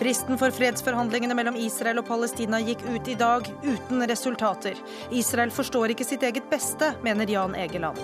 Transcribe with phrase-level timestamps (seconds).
[0.00, 4.78] Fristen for fredsforhandlingene mellom Israel og Palestina gikk ut i dag uten resultater.
[5.12, 8.00] Israel forstår ikke sitt eget beste, mener Jan Egeland.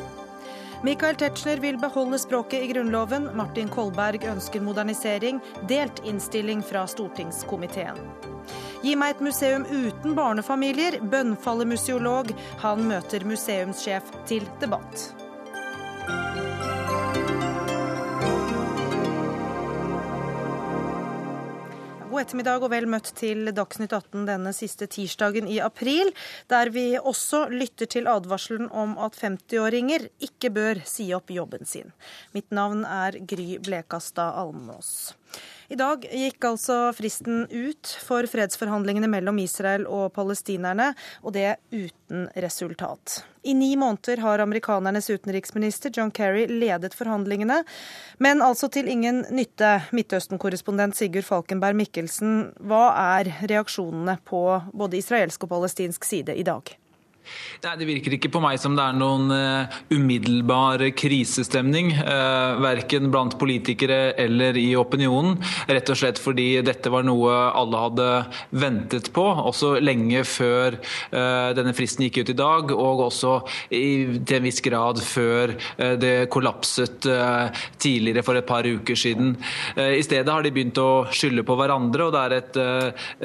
[0.85, 3.31] Michael Tetzschner vil beholde språket i Grunnloven.
[3.33, 5.41] Martin Kolberg ønsker modernisering.
[5.73, 7.97] Delt innstilling fra stortingskomiteen.
[8.85, 12.29] Gi meg et museum uten barnefamilier, bønnfaller museolog.
[12.61, 15.15] Han møter museumssjef til debatt.
[22.17, 26.09] God ettermiddag og vel møtt til Dagsnytt 18 denne siste tirsdagen i april,
[26.49, 31.93] der vi også lytter til advarselen om at 50-åringer ikke bør si opp jobben sin.
[32.33, 35.13] Mitt navn er Gry Blekastad Almås.
[35.69, 40.93] I dag gikk altså fristen ut for fredsforhandlingene mellom Israel og palestinerne,
[41.27, 43.25] og det uten resultat.
[43.47, 47.61] I ni måneder har amerikanernes utenriksminister John Kerry ledet forhandlingene,
[48.23, 49.77] men altså til ingen nytte.
[49.97, 54.43] Midtøsten-korrespondent Sigurd Falkenberg Mikkelsen, hva er reaksjonene på
[54.75, 56.77] både israelsk og palestinsk side i dag?
[57.65, 61.93] Nei, Det virker ikke på meg som det er noen uh, umiddelbar krisestemning.
[61.97, 65.39] Uh, verken blant politikere eller i opinionen.
[65.67, 68.09] Rett og slett fordi dette var noe alle hadde
[68.55, 72.75] ventet på, også lenge før uh, denne fristen gikk ut i dag.
[72.77, 73.35] Og også
[73.71, 75.55] i, til en viss grad før
[76.01, 77.07] det kollapset
[77.83, 79.35] tidligere for et par uker siden.
[79.77, 82.59] I stedet har de begynt å skylde på hverandre, og det er et,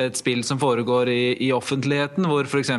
[0.07, 2.71] et spill som foregår i, i offentligheten, hvor f.eks.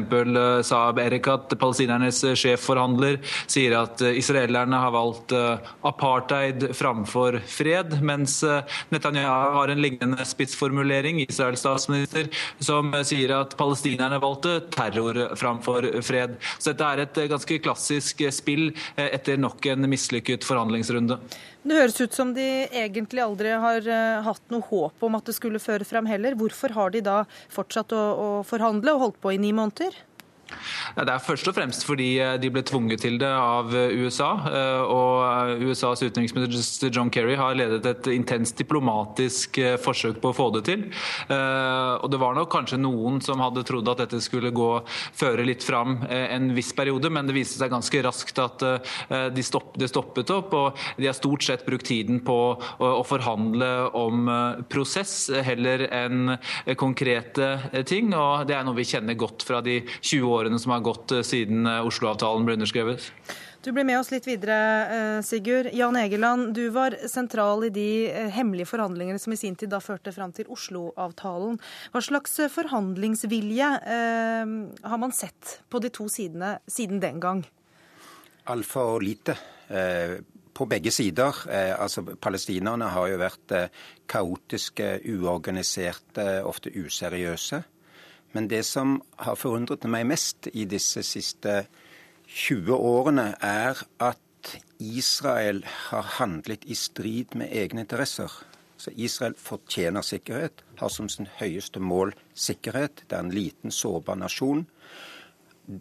[0.68, 3.18] Saab Erik at palestinernes sjefforhandler
[3.50, 10.24] sier at israelerne har valgt eh, apartheid framfor fred, mens eh, Netanyahu har en lignende
[10.28, 16.38] spissformulering, Israels statsminister, som sier at palestinerne valgte terror framfor fred.
[16.58, 21.20] Så dette er et ganske klassisk spill eh, etter nok en mislykket forhandlingsrunde.
[21.62, 23.86] Det høres ut som de egentlig aldri har
[24.26, 26.34] hatt noe håp om at det skulle føre frem heller.
[26.34, 27.20] Hvorfor har de da
[27.54, 29.94] fortsatt å, å forhandle og holdt på i ni måneder?
[30.96, 34.30] Det er først og fremst fordi eh, de ble tvunget til det av eh, USA.
[34.48, 40.48] Eh, og USAs utenriksminister John Kerry har ledet et intenst diplomatisk forsøk på å få
[40.56, 40.84] det til.
[41.32, 44.68] Og det var nok kanskje noen som hadde trodd at dette skulle gå,
[45.16, 48.64] føre litt fram en viss periode, men det viste seg ganske raskt at
[49.34, 50.54] de stopp, det stoppet opp.
[50.58, 54.28] Og de har stort sett brukt tiden på å forhandle om
[54.72, 56.34] prosess heller enn
[56.80, 58.12] konkrete ting.
[58.16, 61.14] Og det er noe vi kjenner godt fra de 20 årene årene som har gått
[61.14, 63.08] eh, siden eh, Oslo-avtalen ble underskrevet.
[63.62, 64.56] Du blir med oss litt videre,
[64.90, 65.68] eh, Sigurd.
[65.72, 67.86] Jan Egeland, du var sentral i de
[68.34, 71.60] hemmelige forhandlingene som i sin tid da førte fram til Oslo-avtalen.
[71.94, 77.44] Hva slags forhandlingsvilje eh, har man sett på de to sidene siden den gang?
[78.50, 79.38] Altfor lite.
[79.70, 80.18] Eh,
[80.52, 81.44] på begge sider.
[81.46, 83.54] Eh, altså Palestinerne har jo vært
[84.10, 87.62] kaotiske, uorganiserte, ofte useriøse.
[88.32, 91.66] Men det som har forundret meg mest i disse siste
[92.26, 94.18] 20 årene, er at
[94.82, 98.32] Israel har handlet i strid med egne interesser.
[98.76, 103.04] Så Israel fortjener sikkerhet, har som sin høyeste mål sikkerhet.
[103.06, 104.64] Det er en liten, sårbar nasjon.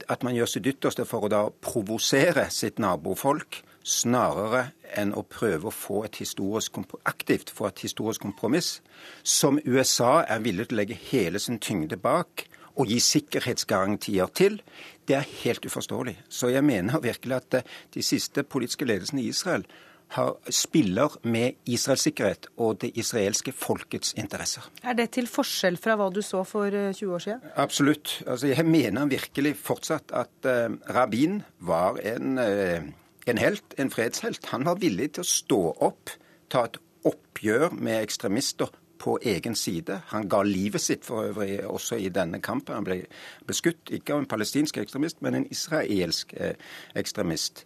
[0.10, 5.70] At man gjør sitt ytterste for å da provosere sitt nabofolk, snarere enn å prøve
[5.70, 6.78] å få et historisk,
[7.08, 8.80] aktivt få et historisk kompromiss,
[9.24, 12.46] som USA er villig til å legge hele sin tyngde bak
[12.80, 14.60] og gi sikkerhetsgarantier til,
[15.08, 16.18] det er helt uforståelig.
[16.30, 19.66] Så jeg mener virkelig at eh, de siste politiske ledelsene i Israel
[20.16, 24.66] har, spiller med Israels sikkerhet og det israelske folkets interesser.
[24.84, 27.44] Er det til forskjell fra hva du så for 20 eh, år siden?
[27.56, 28.18] Absolutt.
[28.28, 32.92] Altså, jeg mener virkelig fortsatt at uh, Rabin var en uh,
[33.28, 34.46] en helt, en fredshelt.
[34.54, 36.14] Han var villig til å stå opp,
[36.50, 38.72] ta et oppgjør med ekstremister
[39.02, 40.02] på egen side.
[40.12, 42.76] Han ga livet sitt for øvrig også i denne kampen.
[42.78, 43.00] Han ble
[43.50, 46.54] beskutt ikke av en palestinsk ekstremist, men en israelsk eh,
[46.96, 47.66] ekstremist.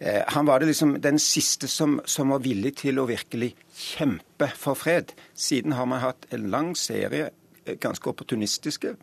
[0.00, 4.78] Eh, han var liksom den siste som, som, var villig til å virkelig kjempe for
[4.78, 5.14] fred.
[5.34, 7.30] Siden har man hatt en lang serie
[7.64, 8.96] eh, ganske opportunistiske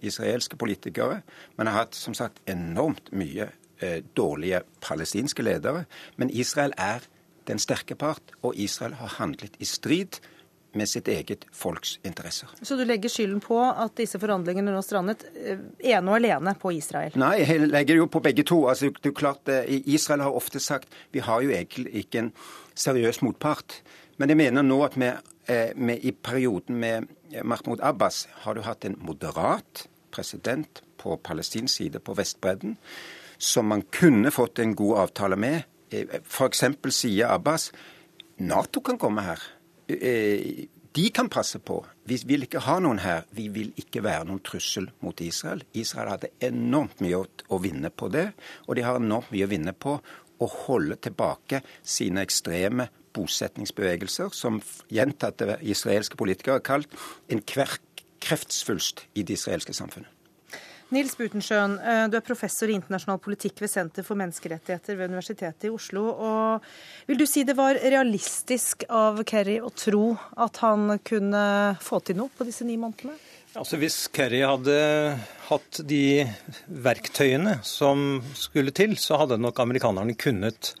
[0.00, 1.22] israelske politikere.
[1.56, 3.50] men har hatt som sagt enormt mye
[4.16, 5.84] dårlige palestinske ledere.
[6.16, 7.04] Men Israel er
[7.46, 10.18] den sterke part, og Israel har handlet i strid
[10.76, 12.50] med sitt eget folks interesser.
[12.62, 15.62] Så du legger skylden på at disse forhandlingene nå strandet eh,
[15.92, 17.16] ene og alene på Israel?
[17.20, 18.62] Nei, jeg legger jo på begge to.
[18.70, 22.32] Altså, det er klart, eh, Israel har ofte sagt vi har jo egentlig ikke en
[22.76, 23.80] seriøs motpart.
[24.20, 25.10] Men jeg mener nå at vi,
[25.76, 27.10] vi i perioden med
[27.44, 32.78] Mahmoud Abbas har du hatt en moderat president på palestinsk side på Vestbredden
[33.38, 35.62] som man kunne fått en god avtale med.
[35.90, 36.64] F.eks.
[36.90, 37.70] sier Abbas
[38.36, 39.42] Nato kan komme her.
[39.88, 40.66] Eh,
[40.96, 41.78] de kan passe på.
[42.08, 43.26] Vi vil ikke ha noen her.
[43.36, 45.60] Vi vil ikke være noen trussel mot Israel.
[45.76, 47.20] Israel hadde enormt mye
[47.52, 48.30] å vinne på det,
[48.64, 49.98] og de har enormt mye å vinne på
[50.36, 54.60] å holde tilbake sine ekstreme bosetningsbevegelser, som
[54.92, 56.98] gjentatte israelske politikere har kalt
[57.32, 60.15] en kreftsvulst i det israelske samfunnet.
[60.94, 65.66] Nils Butensjøen, eh, du er professor i internasjonal politikk ved Senter for menneskerettigheter ved Universitetet
[65.66, 66.04] i Oslo.
[66.14, 71.42] Og vil du si det var realistisk av Kerry å tro at han kunne
[71.82, 73.16] få til noe på disse ni månedene?
[73.56, 74.78] Altså Hvis Kerry hadde
[75.48, 76.22] hatt de
[76.68, 80.74] verktøyene som skulle til, så hadde nok amerikanerne kunnet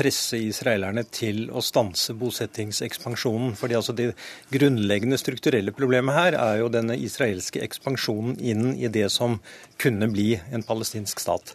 [0.00, 3.54] presse israelerne til å stanse bosettingsekspansjonen.
[3.58, 4.12] Fordi altså Det
[4.52, 9.38] grunnleggende strukturelle problemet her er jo denne israelske ekspansjonen inn i det som
[9.80, 11.54] kunne bli en palestinsk stat.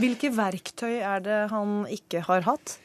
[0.00, 2.78] Hvilke verktøy er det han ikke har hatt?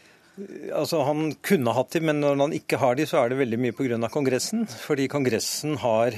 [0.75, 3.59] Altså, Han kunne hatt de, men når han ikke har de, så er det veldig
[3.61, 3.99] mye pga.
[4.11, 4.65] Kongressen.
[4.67, 6.17] Fordi Kongressen har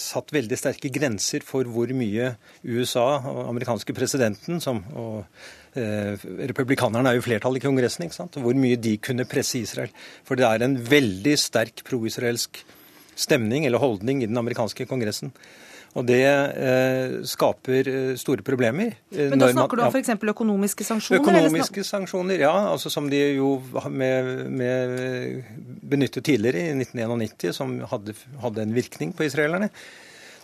[0.00, 5.22] satt veldig sterke grenser for hvor mye USA, og amerikanske presidenten, som, og
[5.74, 6.14] Eh,
[6.46, 8.06] republikanerne er jo flertall i Kongressen.
[8.06, 9.90] Hvor mye de kunne presse Israel.
[10.22, 12.62] For det er en veldig sterk pro-israelsk
[13.18, 15.32] stemning eller holdning i den amerikanske kongressen.
[15.94, 18.96] Og det eh, skaper eh, store problemer.
[19.14, 20.14] Eh, Men da snakker man, du om f.eks.
[20.34, 21.22] økonomiske sanksjoner?
[21.22, 22.54] Økonomiske sanksjoner, ja.
[22.72, 23.56] altså Som de jo
[23.94, 25.44] med, med
[25.86, 29.70] benyttet tidligere, i 1991, som hadde, hadde en virkning på israelerne.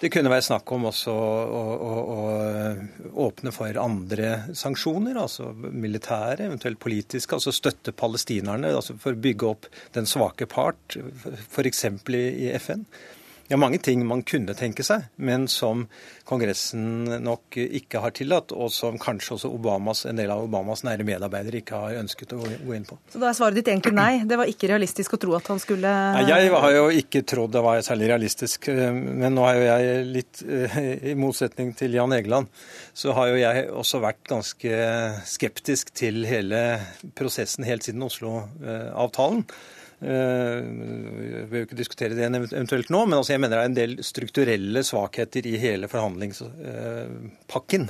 [0.00, 6.46] Det kunne være snakk om også å, å, å åpne for andre sanksjoner, altså militære,
[6.46, 7.36] eventuelt politiske.
[7.36, 9.68] Altså støtte palestinerne altså for å bygge opp
[9.98, 10.96] den svake part,
[11.50, 11.84] f.eks.
[12.14, 12.86] i FN.
[13.50, 15.80] Det er mange ting man kunne tenke seg, men som
[16.28, 21.02] Kongressen nok ikke har tillatt, og som kanskje også Obamas, en del av Obamas nære
[21.08, 23.00] medarbeidere ikke har ønsket å gå inn på.
[23.10, 24.20] Så da er svaret ditt egentlig nei?
[24.30, 27.50] Det var ikke realistisk å tro at han skulle nei, Jeg har jo ikke trodd
[27.56, 30.44] det var særlig realistisk, men nå er jo jeg litt
[31.10, 32.46] I motsetning til Jan Egeland,
[32.94, 34.78] så har jo jeg også vært ganske
[35.26, 36.62] skeptisk til hele
[37.18, 39.42] prosessen helt siden Oslo-avtalen.
[40.00, 43.80] Eh, vi vil ikke diskutere det eventuelt nå, men altså jeg mener det er en
[43.80, 47.82] del strukturelle svakheter i hele forhandlingspakken.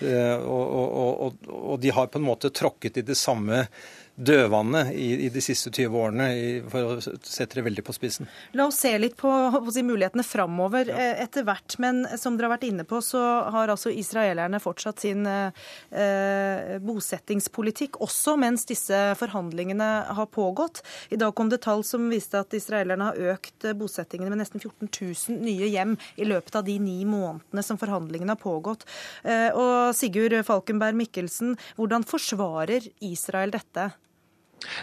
[0.00, 0.88] Eh, og, og,
[1.26, 3.66] og, og, de har på en måte tråkket i det samme
[4.16, 8.28] dødvannet i, i, de siste 20 årene, i, for å sette det veldig på spissen.
[8.58, 10.98] La oss se litt på, på si, mulighetene framover ja.
[11.00, 11.76] Eh, etter hvert.
[11.82, 13.20] Men som dere har vært inne på, så
[13.54, 20.82] har altså israelerne fortsatt sin eh, bosettingspolitikk, også mens disse forhandlingene har pågått.
[21.10, 24.90] I dag kom det tall som viste at israelerne har økt bosettingene med nesten 14
[24.90, 28.86] 000 nye hjem i løpet av de ni månedene som forhandlingene har pågått.
[29.24, 33.90] Eh, og Sigurd Falkenberg Mikkelsen, hvordan forsvarer Israel dette?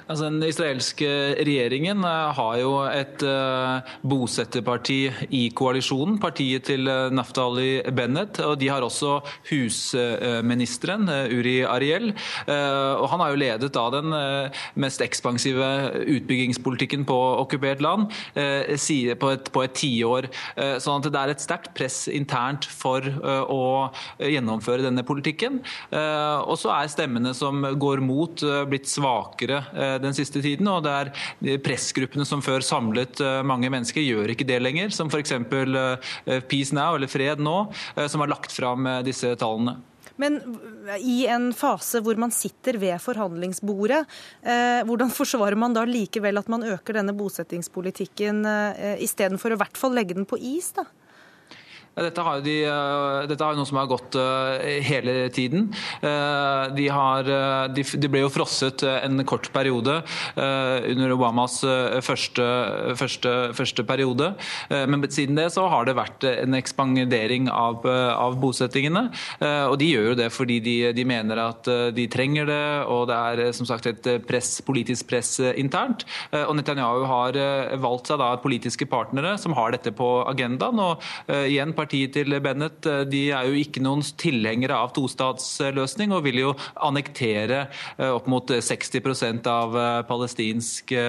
[0.07, 1.07] Altså, den israelske
[1.45, 5.00] regjeringen eh, har jo et uh, bosetterparti
[5.35, 8.39] i koalisjonen, partiet til uh, Naftali Bennett.
[8.44, 9.19] og De har også
[9.51, 12.09] husministeren, uh, Uri Ariel.
[12.47, 14.13] og Han har jo ledet da den
[14.79, 15.68] mest ekspansive
[16.07, 20.27] utbyggingspolitikken på okkupert land på et, på et tiår.
[20.83, 23.89] sånn at det er et sterkt press internt for å
[24.19, 25.59] gjennomføre denne politikken.
[25.91, 30.68] og så er stemmene som går mot, blitt svakere Eh, den siste tiden.
[30.68, 34.94] og det er Pressgruppene som før samlet eh, mange mennesker, gjør ikke det lenger.
[34.95, 35.36] Som f.eks.
[35.38, 37.57] Eh, Peace Now, eller Fred nå,
[38.07, 39.78] som har lagt fram disse tallene.
[40.18, 40.40] Men
[40.97, 44.02] i en fase hvor man sitter ved forhandlingsbordet,
[44.42, 49.62] eh, hvordan forsvarer man da likevel at man øker denne bosettingspolitikken eh, istedenfor å i
[49.62, 50.71] hvert fall legge den på is?
[50.78, 50.88] da?
[51.97, 55.68] Dette har, de, eh, dette har jo noe som har gått eh, hele tiden.
[56.06, 57.30] Eh, de, har,
[57.73, 59.99] de, de ble jo frosset en kort periode
[60.37, 61.59] under Obamas
[62.06, 62.44] første,
[62.99, 64.30] første, første, periode.
[64.69, 69.07] Men siden det så har det vært en ekspandering av, av bosettingene.
[69.69, 72.61] Og de gjør jo det fordi de, de, mener at de trenger det,
[72.92, 76.06] og det er som sagt et press, politisk press internt.
[76.44, 77.39] Og Netanyahu har
[77.81, 80.83] valgt seg da politiske partnere som har dette på agendaen.
[80.83, 81.07] og
[81.47, 86.41] igjen partiet til Bennett eh, de er jo ikke noen tilhengere av tostatsløsning og vil
[86.41, 86.53] jo
[86.87, 87.65] annektere
[87.97, 91.03] eh, opp mot 60 av eh, palestinske,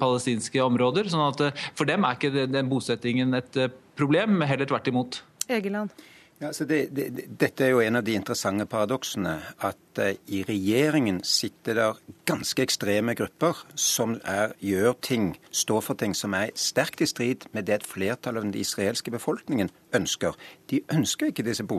[0.00, 1.08] palestinske områder.
[1.10, 3.58] sånn at For dem er ikke den bosettingen et
[3.96, 5.22] problem, heller tvert imot.
[5.48, 5.92] Egeland.
[6.36, 7.04] Ja, det, det,
[7.40, 9.38] dette er jo en av de interessante paradoksene.
[9.64, 15.96] At uh, i regjeringen sitter der ganske ekstreme grupper som er, gjør ting, står for
[15.96, 20.36] ting som er sterkt i strid med det et flertall av den israelske befolkningen ønsker.
[20.68, 21.70] De ønsker ikke disse uh,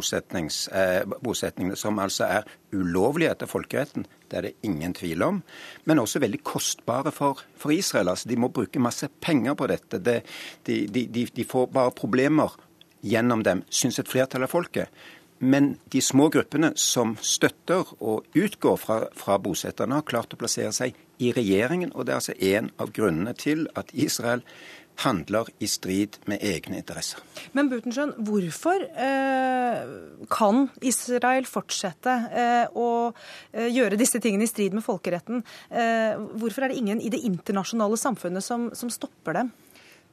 [1.21, 4.09] bosetningene, som altså er ulovlige etter folkeretten.
[4.25, 5.43] Det er det ingen tvil om.
[5.85, 8.09] Men også veldig kostbare for, for Israel.
[8.09, 10.01] Altså, de må bruke masse penger på dette.
[10.01, 10.23] Det,
[10.65, 12.57] de, de, de får bare problemer
[13.01, 14.89] gjennom dem, syns et flertall av folket.
[15.39, 20.73] Men de små gruppene som støtter og utgår fra, fra bosetterne, har klart å plassere
[20.73, 21.93] seg i regjeringen.
[21.93, 24.41] Og det er altså en av grunnene til at Israel
[25.03, 27.21] handler i strid med egne interesser.
[27.53, 29.91] Men Butenschøn, hvorfor eh,
[30.33, 32.89] kan Israel fortsette eh, å
[33.53, 35.43] eh, gjøre disse tingene i strid med folkeretten?
[35.69, 39.53] Eh, hvorfor er det ingen i det internasjonale samfunnet som, som stopper dem?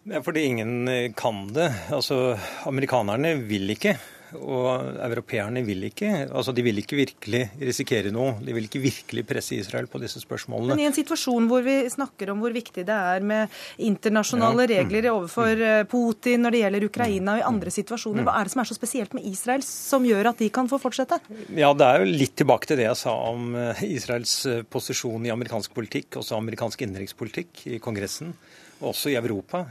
[0.04, 1.70] Det er fordi ingen eh, kan det.
[1.96, 2.34] Altså,
[2.68, 3.94] Amerikanerne vil ikke,
[4.34, 6.08] og europeerne vil ikke.
[6.26, 8.34] Altså, De vil ikke virkelig risikere noe.
[8.44, 10.74] De vil ikke virkelig presse Israel på disse spørsmålene.
[10.74, 14.82] Men i en situasjon hvor vi snakker om hvor viktig det er med internasjonale ja.
[14.82, 15.64] regler overfor mm.
[15.70, 18.68] eh, Putin når det gjelder Ukraina og i andre situasjoner, hva er det som er
[18.68, 21.20] så spesielt med Israel som gjør at de kan få fortsette?
[21.48, 24.36] Ja, Det er jo litt tilbake til det jeg sa om eh, Israels
[24.68, 28.36] posisjon i amerikansk politikk, også amerikansk innenrikspolitikk i Kongressen.
[28.84, 29.64] Også i Europa,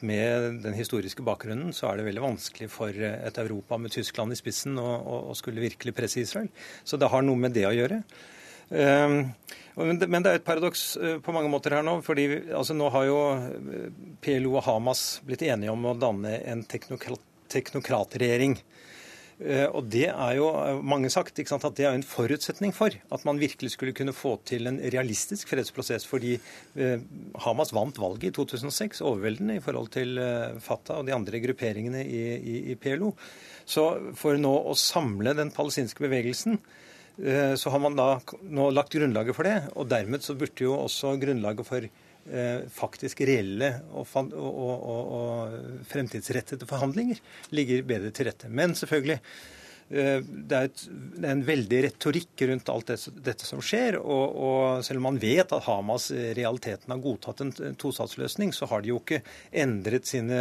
[0.00, 4.38] med den historiske bakgrunnen, så er det veldig vanskelig for et Europa med Tyskland i
[4.38, 4.88] spissen å,
[5.30, 6.50] å skulle virkelig presse Israel.
[6.84, 8.02] Så det har noe med det å gjøre.
[8.70, 9.30] Ehm,
[9.78, 12.00] men det er et paradoks eh, på mange måter her nå.
[12.04, 13.88] fordi altså, Nå har jo eh,
[14.24, 18.58] PLO og Hamas blitt enige om å danne en teknokratregjering.
[18.58, 18.64] Eh,
[19.70, 23.26] og det er jo eh, mange sagt sant, at det er en forutsetning for at
[23.28, 26.08] man virkelig skulle kunne få til en realistisk fredsprosess.
[26.10, 27.04] Fordi eh,
[27.44, 30.18] Hamas vant valget i 2006 overveldende i forhold til
[30.64, 33.12] Fatah og de andre grupperingene i, i, i PLO.
[33.68, 33.86] Så
[34.18, 36.58] for nå å samle den palestinske bevegelsen
[37.18, 39.56] så har man da nå lagt grunnlaget for det.
[39.74, 42.07] Og dermed så burde jo også grunnlaget for Eh,
[42.74, 45.54] faktisk reelle og, og, og, og,
[45.88, 47.22] fremtidsrettede forhandlinger
[47.56, 48.50] ligger bedre til rette.
[48.52, 49.20] Men selvfølgelig,
[49.88, 50.82] Eh, det er, et,
[51.16, 53.96] det er, en veldig retorikk rundt alt det, dette som skjer.
[53.98, 58.84] Og, selv om man vet at Hamas i realiteten har godtatt en tostatsløsning, så har
[58.84, 59.22] de jo ikke
[59.64, 60.38] endret sine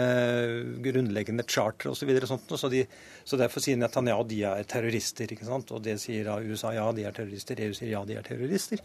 [0.83, 2.11] grunnleggende charter osv.
[2.19, 2.83] Så, så, så, de,
[3.23, 5.31] så derfor sier Netanyahu de er terrorister.
[5.31, 5.71] ikke sant?
[5.71, 7.63] Og det sier da USA ja, de er terrorister.
[7.63, 8.83] EU sier ja, de er terrorister.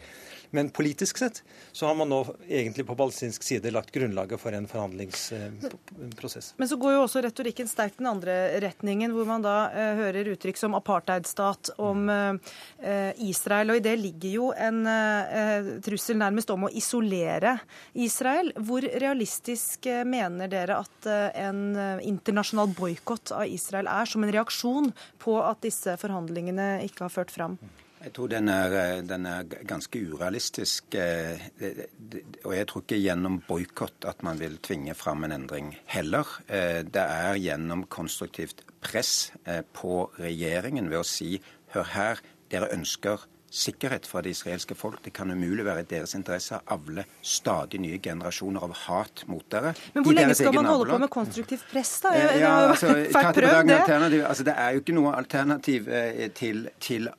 [0.54, 1.42] Men politisk sett
[1.72, 6.52] så har man nå egentlig på palestinsk side lagt grunnlaget for en forhandlingsprosess.
[6.60, 10.28] Men så går jo også retorikken sterkt den andre retningen, hvor man da eh, hører
[10.34, 13.72] uttrykk som apartheidstat om eh, Israel.
[13.72, 17.54] Og i det ligger jo en eh, trussel nærmest om å isolere
[17.96, 18.52] Israel.
[18.60, 21.62] Hvor realistisk eh, mener dere at en
[22.04, 24.92] internasjonal boikott av Israel er, som en reaksjon
[25.22, 27.56] på at disse forhandlingene ikke har ført fram?
[28.02, 30.96] Jeg tror den er, den er, ganske urealistisk.
[30.96, 36.26] Og jeg tror ikke gjennom boikott at man vil tvinge fram en endring heller.
[36.48, 41.36] Det er gjennom konstruktivt press eh, på regjeringen ved å si
[41.72, 45.02] hør her, dere ønsker sikkerhet fra det israelske folk.
[45.04, 49.44] Det kan umulig være i deres interesse å avle stadig nye generasjoner av hat mot
[49.52, 49.74] dere.
[49.92, 52.14] Men hvor lenge skal man holde på med konstruktivt press, da?
[52.16, 54.22] Jeg, ja, altså, prøvd, det.
[54.24, 57.10] Altså, det er jo ikke noe alternativ eh, til, til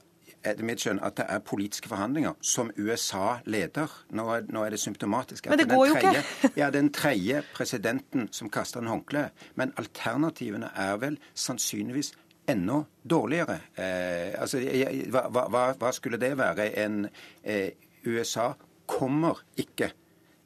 [0.43, 3.91] etter mitt skjønn at det er politiske forhandlinger som USA leder.
[4.15, 5.47] Nå er, nå er det symptomatisk.
[5.51, 6.25] Men det går jo ikke.
[6.62, 9.29] ja, den tredje presidenten som kaster en håndkle.
[9.59, 12.13] Men alternativene er vel sannsynligvis
[12.50, 13.59] enda dårligere.
[13.79, 14.59] Eh, altså,
[15.13, 16.69] hva, hva, hva, skulle det være?
[16.83, 17.05] En,
[17.43, 17.71] eh,
[18.03, 18.51] USA
[18.85, 19.93] kommer ikke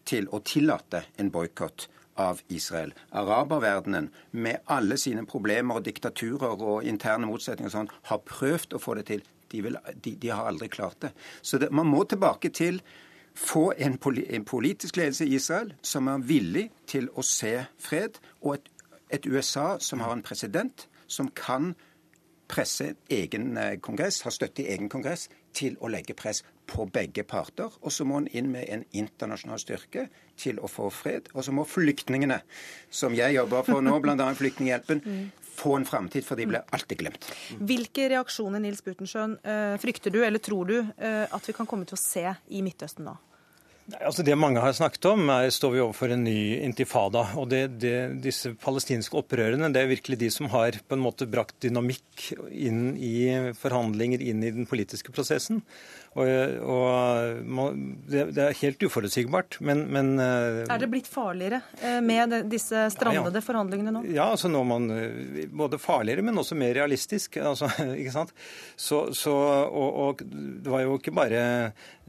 [0.08, 2.94] til å tillate en boikott av Israel.
[3.12, 8.82] Araberverdenen, med alle sine problemer og diktaturer og interne motsetninger og sånn, har prøvd å
[8.82, 9.26] få det til.
[9.52, 11.14] De, vil, de, de har aldri klart det.
[11.42, 12.82] Så det, man må tilbake til
[13.38, 14.00] få en,
[14.30, 18.72] en, politisk ledelse i Israel som er villig til å se fred, og et,
[19.14, 21.76] et USA som har en president som kan
[22.48, 25.28] presse egen eh, kongress, har støtte i egen kongress,
[25.58, 27.74] til å legge press på begge parter.
[27.82, 30.08] Og så må han inn med en internasjonal styrke
[30.40, 31.32] til å få fred.
[31.34, 32.40] Og så må flyktningene,
[32.90, 34.30] som jeg jobber for nå, bl.a.
[34.38, 35.02] Flyktninghjelpen,
[35.58, 37.30] få en framtid, for de ble alltid glemt.
[37.58, 41.88] Hvilke reaksjoner Nils Butensjøen, eh, frykter du eller tror du eh, at vi kan komme
[41.90, 43.18] til å se i Midtøsten nå?
[43.88, 47.24] Altså Det mange har snakket om, er, står vi overfor en ny intifada.
[47.40, 51.28] og det, det, Disse palestinske opprørene det er virkelig de som har på en måte
[51.30, 55.64] brakt dynamikk inn i forhandlinger, inn i den politiske prosessen.
[56.18, 56.26] Og,
[56.66, 57.76] og
[58.10, 62.88] det, det, er helt uforutsigbart, men, men, eh, Er det blitt farligere eh, med disse
[62.96, 63.46] strandede ja, ja.
[63.46, 64.02] forhandlingene nå?
[64.16, 64.90] Ja, altså nå man
[65.54, 67.38] både farligere, men også mer realistisk.
[67.38, 67.70] Altså,
[68.02, 68.34] ikke sant?
[68.74, 69.36] Så, så,
[69.68, 71.44] og, og, det var jo ikke bare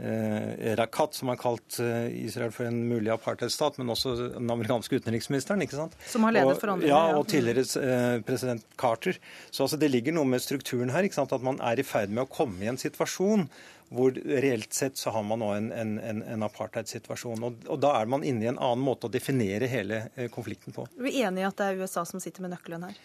[0.00, 5.62] eh, Rakat som har kalt Israel for en mulig apartheidstat, men også den amerikanske utenriksministeren.
[5.62, 5.96] ikke sant?
[6.08, 6.94] Som har ledet forhandlingene.
[6.94, 9.18] Ja, og tidligere eh, president Carter.
[9.50, 11.34] Så altså, det ligger noe med strukturen her, ikke sant?
[11.36, 13.48] at man er i ferd med å komme i en situasjon
[13.88, 17.44] hvor reelt sett så har man nå en, en, en, apartheidsituasjon.
[17.44, 20.76] Og, og, da er man inne i en annen måte å definere hele eh, konflikten
[20.76, 20.84] på.
[20.98, 22.98] Er vi enige i at det er USA som sitter med nøkkelen her?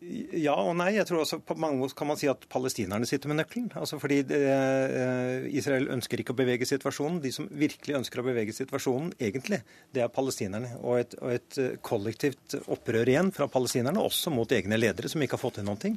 [0.00, 0.92] Ja og nei.
[0.96, 3.68] Jeg tror også På mange måter kan man si at palestinerne sitter med nøkkelen.
[3.78, 7.20] Altså fordi det, eh, Israel ønsker ikke å bevege situasjonen.
[7.22, 9.62] De som virkelig ønsker å bevege situasjonen, egentlig,
[9.94, 10.72] det er palestinerne.
[10.80, 15.22] Og et, og et eh, kollektivt opprør igjen fra palestinerne, også mot egne ledere som
[15.22, 15.96] ikke har fått til noen ting,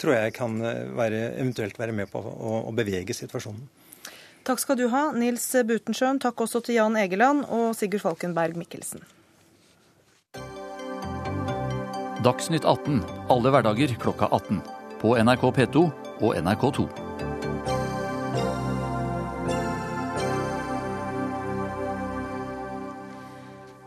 [0.00, 3.68] tror jeg kan eh, være, eventuelt være med på å, å bevege situasjonen.
[4.48, 6.22] Takk skal du ha, Nils Butensjøen.
[6.24, 9.04] Takk også til Jan Egeland og Sigurd Falkenberg Mikkelsen.
[12.28, 12.98] Dagsnytt 18
[13.32, 14.58] alle hverdager klokka 18.
[15.00, 15.84] På NRK P2
[16.20, 16.82] og NRK2.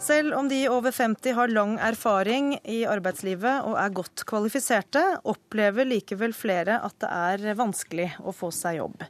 [0.02, 5.86] Selv om de over 50 har lang erfaring i arbeidslivet og er godt kvalifiserte, opplever
[5.92, 9.06] likevel flere at det er vanskelig å få seg jobb.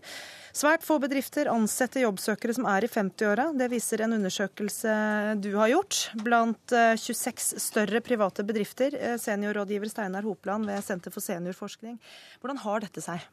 [0.51, 3.47] Svært få bedrifter ansetter jobbsøkere som er i 50-åra.
[3.55, 4.95] Det viser en undersøkelse
[5.39, 8.97] du har gjort blant 26 eh, større private bedrifter.
[8.99, 11.95] Eh, seniorrådgiver Steinar Hopland ved Senter for seniorforskning.
[12.43, 13.23] Hvordan har dette seg?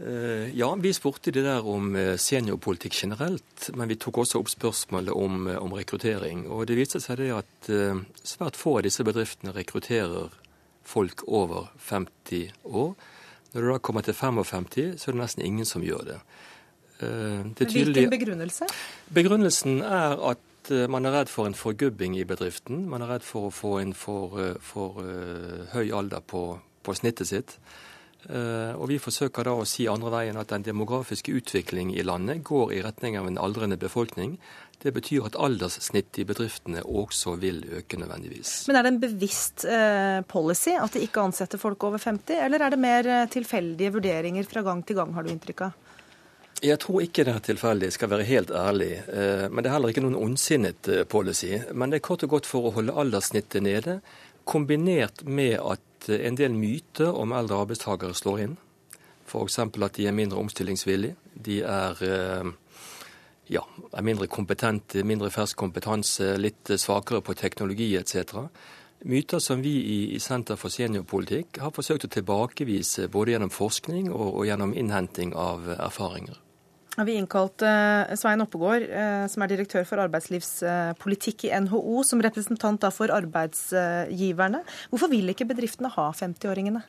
[0.00, 5.12] Eh, ja, vi spurte det der om seniorpolitikk generelt, men vi tok også opp spørsmålet
[5.12, 6.46] om, om rekruttering.
[6.48, 7.72] Og det viste seg det at
[8.24, 10.32] svært få av disse bedriftene rekrutterer
[10.80, 12.94] folk over 50 år.
[13.52, 16.18] Når du da kommer til 55, så er det nesten ingen som gjør det.
[17.00, 18.68] Eh, det Hvilken begrunnelse?
[19.14, 22.84] Begrunnelsen er at eh, man er redd for en forgubbing i bedriften.
[22.88, 26.44] Man er redd for å få en for, for, for uh, høy alder på,
[26.82, 27.56] på snittet sitt.
[28.28, 32.44] Uh, og Vi forsøker da å si andre veien at den demografiske utvikling i landet
[32.44, 34.36] går i retning av en aldrende befolkning.
[34.80, 38.52] Det betyr at alderssnittet i bedriftene også vil øke nødvendigvis.
[38.70, 42.64] Men er det en bevisst eh, policy at de ikke ansetter folk over 50, eller
[42.64, 45.76] er det mer eh, tilfeldige vurderinger fra gang til gang, har du inntrykk av?
[46.64, 48.90] Jeg tror ikke det er tilfeldig, skal være helt ærlig.
[49.04, 51.58] Eh, men det er heller ikke noen ondsinnet policy.
[51.76, 54.00] Men det er kort og godt for å holde alderssnittet nede,
[54.50, 58.58] kombinert med at en del myter om eldre arbeidstakere slår inn.
[59.30, 59.58] F.eks.
[59.62, 61.14] at de er mindre omstillingsvillige.
[61.34, 62.00] De er
[63.50, 68.44] ja, er mindre kompetente, mindre fersk kompetanse, litt svakere på teknologi etc.
[69.10, 74.28] Myter som vi i, Senter for seniorpolitikk har forsøkt å tilbakevise både gjennom forskning og,
[74.34, 76.38] og gjennom innhenting av erfaringer.
[77.06, 82.84] Vi innkalt uh, Svein Oppegård, uh, som er direktør for arbeidslivspolitikk i NHO, som representant
[82.92, 84.60] for arbeidsgiverne.
[84.92, 86.84] Hvorfor vil ikke bedriftene ha 50-åringene?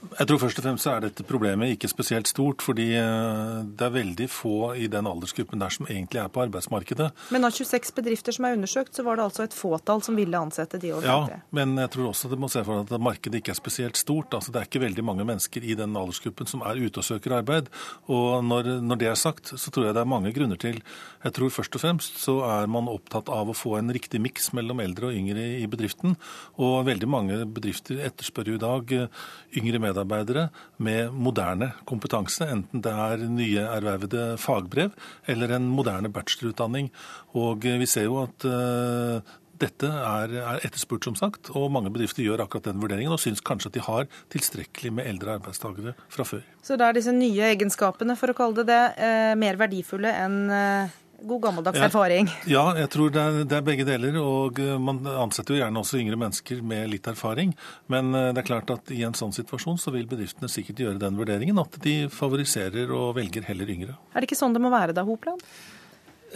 [0.00, 3.92] Jeg tror først og fremst er dette problemet ikke spesielt stort, fordi eh, det er
[3.92, 7.10] veldig få i den aldersgruppen der som egentlig er på arbeidsmarkedet.
[7.34, 10.40] Men av 26 bedrifter som er undersøkt, så var det altså et fåtall som ville
[10.40, 11.34] ansette de over 50?
[11.36, 14.32] Ja, men jeg tror også det må se for at markedet ikke er spesielt stort.
[14.38, 17.36] Altså, det er ikke veldig mange mennesker i den aldersgruppen som er ute og søker
[17.36, 17.68] arbeid.
[18.08, 21.36] Og når, når det er sagt, så tror jeg det er mange grunner til Jeg
[21.36, 24.80] tror først og fremst så er man opptatt av å få en riktig miks mellom
[24.80, 26.16] eldre og yngre i bedriften.
[26.56, 29.22] Og veldig mange bedrifter etterspør jo i dag eh,
[29.60, 30.48] yngre medarbeidere medarbeidere
[30.78, 34.96] med moderne kompetanse, enten det er nye ervervede fagbrev
[35.30, 36.90] eller en moderne bachelorutdanning.
[37.38, 42.24] Og vi ser jo at uh, dette er, er, etterspurt, som sagt, og mange bedrifter
[42.24, 46.26] gjør akkurat den vurderingen og syns kanskje at de har tilstrekkelig med eldre arbeidstakere fra
[46.26, 46.46] før.
[46.64, 50.38] Så da er disse nye egenskapene, for å kalle det det, eh, mer verdifulle enn
[50.54, 52.30] eh, god gammeldags jeg, erfaring?
[52.50, 54.20] Ja, jeg tror det er, det er, begge deler.
[54.20, 57.52] Og eh, man ansetter jo gjerne også yngre mennesker med litt erfaring.
[57.92, 61.02] Men eh, det er klart at i en sånn situasjon så vil bedriftene sikkert gjøre
[61.02, 63.98] den vurderingen at de favoriserer og velger heller yngre.
[64.14, 65.44] Er det ikke sånn det må være da, Hopland?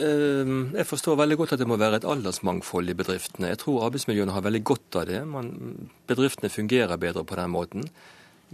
[0.03, 3.53] Ehm, jeg forstår veldig godt at det må være et aldersmangfold i bedriftene.
[3.53, 5.21] Jeg tror arbeidsmiljøene har veldig godt av det.
[5.29, 5.53] Man,
[6.11, 7.87] bedriftene fungerer bedre på den måten.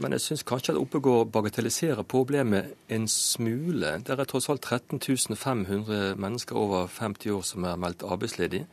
[0.01, 3.99] Men jeg syns kanskje at Oppegård bagatelliserer problemet en smule.
[4.01, 8.67] Det er tross alt 13 500 mennesker over 50 år som er meldt arbeidsledige.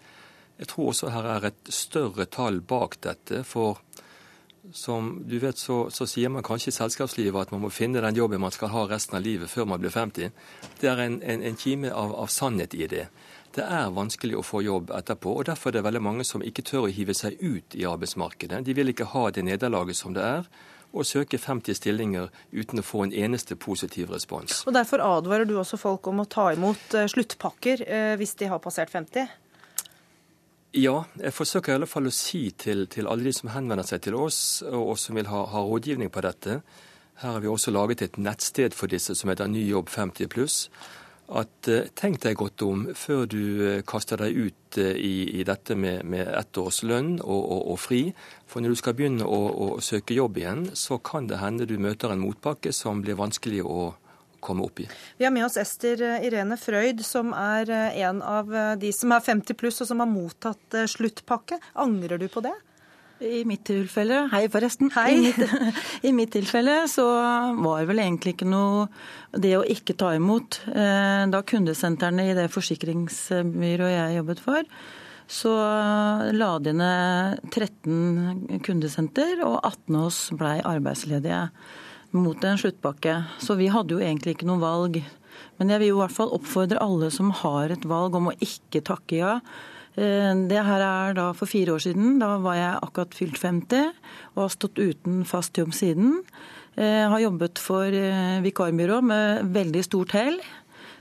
[0.58, 3.44] Jeg tror også her er et større tall bak dette.
[3.44, 3.82] For
[4.74, 8.16] som du vet, så, så, sier man kanskje i selskapslivet at man må finne den
[8.16, 10.32] jobben man skal ha resten av livet før man blir 50.
[10.80, 13.08] Det er en, en, en kime av, av, sannhet i det.
[13.56, 15.38] Det er vanskelig å få jobb etterpå.
[15.40, 18.64] og Derfor er det veldig mange som ikke tør å hive seg ut i arbeidsmarkedet.
[18.66, 20.50] De vil ikke ha det nederlaget som det er
[20.98, 24.64] og søke 50 stillinger uten å få en eneste positiv respons.
[24.68, 28.50] Og Derfor advarer du også folk om å ta imot eh, sluttpakker eh, hvis de
[28.52, 29.28] har passert 50?
[30.78, 34.04] Ja, jeg forsøker i alle fall å si til, til alle de som henvender seg
[34.06, 36.60] til oss, og som vil ha, ha, rådgivning på dette.
[37.24, 40.58] Her har vi også laget et nettsted for disse som heter Ny jobb 50 pluss.
[41.28, 45.44] At uh, tenk deg godt om før du uh, kaster deg ut uh, i, i,
[45.48, 48.02] dette med, med ett års lønn og, og, og, fri.
[48.48, 51.76] For når du skal begynne å, å, søke jobb igjen, så kan det hende du
[51.84, 53.92] møter en motpakke som blir vanskelig å,
[54.40, 54.88] komme opp i.
[55.18, 58.94] Vi har med oss Ester eh, Irene Frøyd, som er eh, en av eh, de
[58.96, 61.60] som er 50 pluss og som har mottatt sluttpakke.
[61.84, 62.54] Angrer du på det?
[63.18, 64.92] I mitt tilfelle Hei, forresten.
[64.94, 65.16] Hei.
[65.16, 65.40] I, mitt,
[66.06, 67.06] I, mitt, tilfelle så
[67.58, 68.86] var vel egentlig ikke noe
[69.34, 70.60] det å ikke ta imot.
[70.68, 74.70] Da kundesentrene i det forsikringsbyrået jeg jobbet for,
[75.28, 75.54] så
[76.32, 81.42] la de ned 13 kundesenter, og 18 av oss blei arbeidsledige
[82.16, 83.18] mot en sluttpakke.
[83.42, 85.02] Så vi hadde jo egentlig ikke noe valg.
[85.58, 88.38] Men jeg vil jo i hvert fall oppfordre alle som har et valg om å
[88.38, 89.34] ikke takke ja.
[89.98, 92.20] Eh, det her er da for fire år siden.
[92.22, 93.90] Da var jeg akkurat fylt 50
[94.36, 96.22] og har stått uten fast jobb siden.
[96.78, 100.40] Jeg eh, har jobbet for eh, vikarbyrå med veldig stort hell.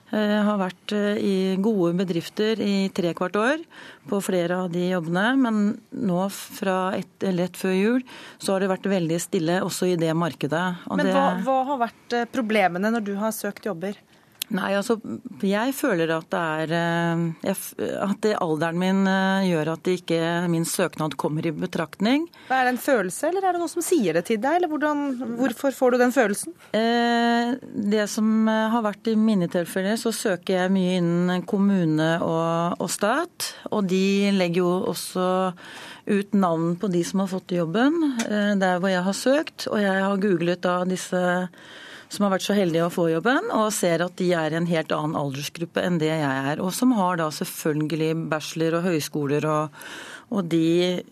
[0.07, 3.65] Jeg har vært i gode bedrifter i tre kvart år
[4.07, 5.25] på flere av de jobbene.
[5.43, 5.57] Men
[5.91, 8.05] nå fra et, lett før jul
[8.39, 10.63] så har det vært veldig stille også i det markedet.
[10.87, 13.99] Og men hva, hva har vært problemene når du har søkt jobber?
[14.55, 14.95] Nei, altså
[15.43, 17.63] jeg føler at det er eh,
[18.05, 20.21] At det alderen min eh, gjør at ikke
[20.53, 22.29] min søknad kommer i betraktning.
[22.47, 24.61] Er det en følelse, eller er det noe som sier det til deg?
[24.61, 25.03] Eller hvordan,
[25.41, 26.55] hvorfor får du den følelsen?
[26.79, 27.57] Eh,
[27.91, 32.93] det som har vært i mine tilfeller, så søker jeg mye innen kommune og, og
[32.93, 33.51] stat.
[33.73, 35.27] Og de legger jo også
[36.07, 37.99] ut navn på de som har fått jobben,
[38.61, 39.67] der hvor jeg har søkt.
[39.73, 41.25] Og jeg har googlet da disse
[42.09, 44.69] som har vært så heldige å få jobben, og ser at de er i en
[44.71, 46.63] helt annen aldersgruppe enn det jeg er.
[46.63, 49.85] Og som har da selvfølgelig bachelor og høyskoler og,
[50.31, 51.03] og de,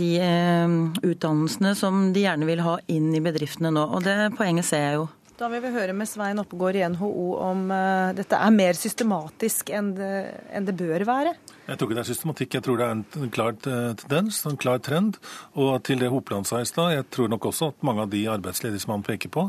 [0.00, 3.86] de eh, utdannelsene som de gjerne vil ha inn i bedriftene nå.
[3.96, 5.08] Og det poenget ser jeg jo.
[5.40, 9.70] Da vil vi høre med Svein Oppegård i NHO om uh, dette er mer systematisk
[9.72, 10.10] enn det,
[10.52, 11.32] enn det, bør være?
[11.64, 14.82] Jeg tror ikke det er systematikk, jeg tror det er en klar tendens, en klar
[14.84, 15.16] trend.
[15.56, 18.20] Og til det Hopland sa i stad, jeg tror nok også at mange av de
[18.28, 19.46] arbeidsledige som han peker på,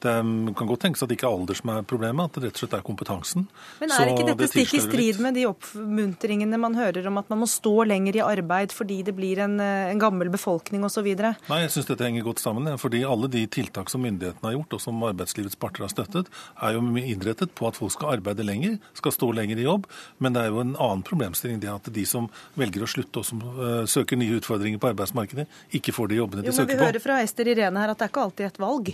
[0.00, 2.58] det kan godt tenkes at det ikke er alder som er problemet, at det rett
[2.58, 3.46] og slett er kompetansen.
[3.82, 7.42] Men er ikke dette stikk i strid med de oppmuntringene man hører om at man
[7.42, 11.08] må stå lenger i arbeid fordi det blir en, eh, en gammel befolkning osv.?
[11.20, 12.68] Nei, jeg syns dette henger godt sammen.
[12.80, 16.30] fordi alle de tiltak som myndighetene har gjort, og som arbeidslivets parter har støttet,
[16.62, 19.86] er jo innrettet på at folk skal arbeide lenger, skal stå lenger i jobb.
[20.18, 23.26] Men det er jo en annen problemstilling det at de som velger å slutte og
[23.26, 26.78] som uh, søker nye utfordringer på arbeidsmarkedet, ikke får de jobbene de søker på.
[26.78, 28.92] Vi hører fra Ester Irene her at det er ikke alltid et valg.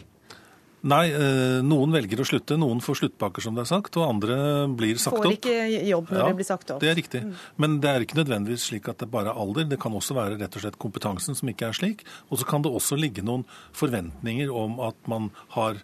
[0.86, 2.58] Nei, eh, noen velger å slutte.
[2.60, 4.36] Noen får sluttpakker, som det er sagt, og andre
[4.78, 5.24] blir sagt opp.
[5.26, 5.54] Får ikke
[5.88, 6.82] jobb når ja, det blir sagt opp.
[6.82, 7.22] Det er riktig.
[7.26, 7.32] Mm.
[7.62, 9.66] Men det er ikke nødvendigvis slik at det bare er alder.
[9.66, 12.06] Det kan også være rett og slett kompetansen som ikke er slik.
[12.30, 13.42] Og så kan det også ligge noen
[13.76, 15.82] forventninger om at man har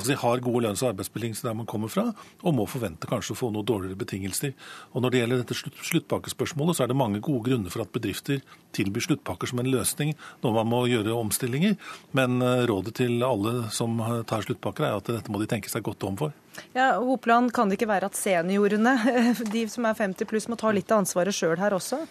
[0.00, 3.38] si, har gode lønns- og arbeidsbetingelser der man kommer fra, og må forvente kanskje å
[3.38, 4.54] få noe dårligere betingelser.
[4.92, 7.92] Og Når det gjelder dette slutt, sluttpakkespørsmålet, så er det mange gode grunner for at
[7.92, 8.40] bedrifter
[8.72, 11.76] tilbyr sluttpakker som en løsning når man må gjøre omstillinger.
[12.12, 15.84] Men eh, rådet til alle som tar sluttpakker, er at dette må de tenke seg
[15.84, 16.32] godt om for.
[16.76, 18.96] Ja, Hopland, kan det ikke være at seniorene,
[19.54, 22.02] de som er 50 pluss, må ta litt av ansvaret sjøl her også?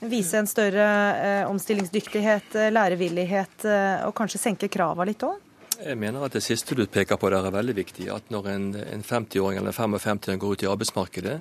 [0.00, 0.86] Vise en større
[1.20, 5.36] eh, omstillingsdyktighet, eh, lærevillighet, eh, og kanskje senke krava litt òg?
[5.80, 8.10] Jeg mener at det siste du peker på der er veldig viktig.
[8.12, 11.38] At når en, en 50-åring eller 55-åring går ut i arbeidsmarkedet,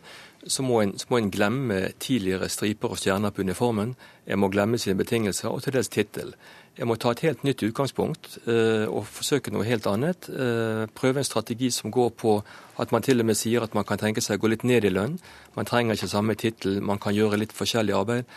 [0.47, 3.95] så må, en, så må, en, glemme tidligere striper og stjerner på uniformen.
[4.27, 6.31] En må glemme sine betingelser og til dels tittel.
[6.77, 10.29] Jeg må ta et helt nytt utgangspunkt eh, og forsøke noe helt annet.
[10.31, 12.37] Eh, prøve en strategi som går på
[12.79, 14.87] at man til og med sier at man kan tenke seg å gå litt ned
[14.87, 15.19] i lønn.
[15.59, 18.31] Man trenger ikke samme tittel, man kan gjøre litt forskjellig arbeid.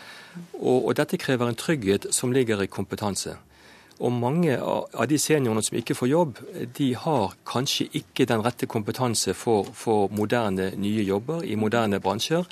[0.59, 3.37] Og, og dette krever en trygghet som ligger i kompetanse.
[3.99, 6.39] Og mange av de seniorene som ikke får jobb,
[6.77, 12.47] de har kanskje ikke den rette kompetanse for, for moderne nye jobber i moderne bransjer.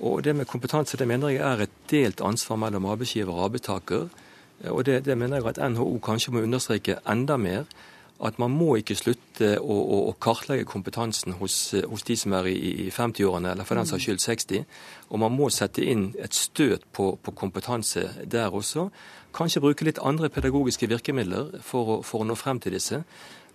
[0.00, 4.08] Og det med kompetanse det mener jeg er et delt ansvar mellom arbeidsgiver og arbeidstaker.
[4.68, 7.64] Og det, det mener jeg at NHO kanskje må understreke enda mer.
[8.26, 11.56] At man må ikke slutte å, å, å kartlegge kompetansen hos,
[11.88, 12.56] hos, de som er i,
[12.86, 14.66] i 50-årene, eller for den saks skyld 60.
[15.08, 18.90] Og man må sette inn et støt på, på kompetanse der også.
[19.36, 23.04] Kanskje bruke litt andre pedagogiske virkemidler for å, for å nå frem til disse.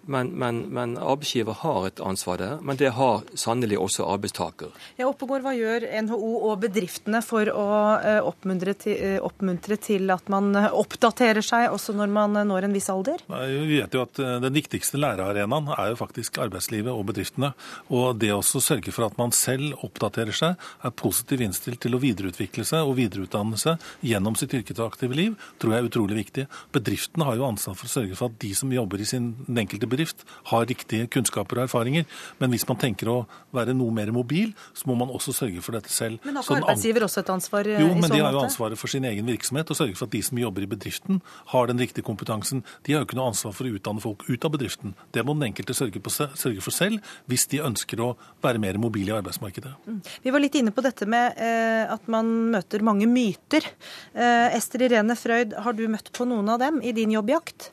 [0.05, 2.57] Men, men, men, arbeidsgiver har et ansvar der.
[2.61, 4.73] Men det har sannelig også arbeidstaker.
[4.99, 7.65] Ja, Oppegård, Hva gjør NHO og bedriftene for å
[7.97, 12.67] eh, oppmuntre til, eh, oppmuntre til, at man eh, oppdaterer seg også når man når
[12.67, 13.23] en viss alder?
[13.25, 17.53] Vi vet jo at Den viktigste lærearenaen er jo faktisk arbeidslivet og bedriftene.
[17.89, 22.01] Og det å sørge for at man selv oppdaterer seg, er positiv innstilt til å
[22.01, 26.47] videreutvikle seg og videreutdanne seg gjennom sitt yrkesaktive liv, tror jeg er utrolig viktig.
[26.75, 29.89] Bedriftene har jo ansvar for å sørge for at de som jobber i sin enkelte
[29.89, 32.05] bedrift, bedrift har riktige kunnskaper og erfaringer.
[32.39, 33.17] Men hvis man tenker å
[33.55, 36.19] være noe mer mobil, så må man også sørge for dette selv.
[36.25, 38.91] Men har ikke arbeidsgiver også et ansvar eh, jo, men de har jo ansvaret for
[38.91, 41.21] sin egen virksomhet og sørge for at de som jobber i bedriften,
[41.53, 42.63] har den riktige kompetansen.
[42.85, 44.95] De har jo ikke noe ansvar for å utdanne folk ut av bedriften.
[45.15, 48.79] Det må den enkelte sørge, på, sørge for selv, hvis de ønsker å være mer
[48.81, 49.73] mobile i arbeidsmarkedet.
[49.85, 50.01] Mm.
[50.25, 53.67] Vi var litt inne på dette med eh, at man møter mange myter.
[54.13, 57.71] Eh, Ester Irene Frøyd, har du møtt på noen av dem i din jobbjakt?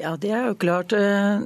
[0.00, 0.94] Ja, det er jo klart.
[0.96, 1.42] Eh,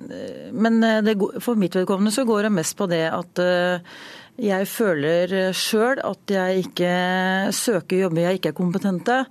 [0.55, 3.93] men eh, det, for mitt vedkommende så går det mest på det at eh,
[4.43, 6.91] jeg føler sjøl at jeg ikke
[7.57, 9.23] søker jobber jeg ikke er kompetente.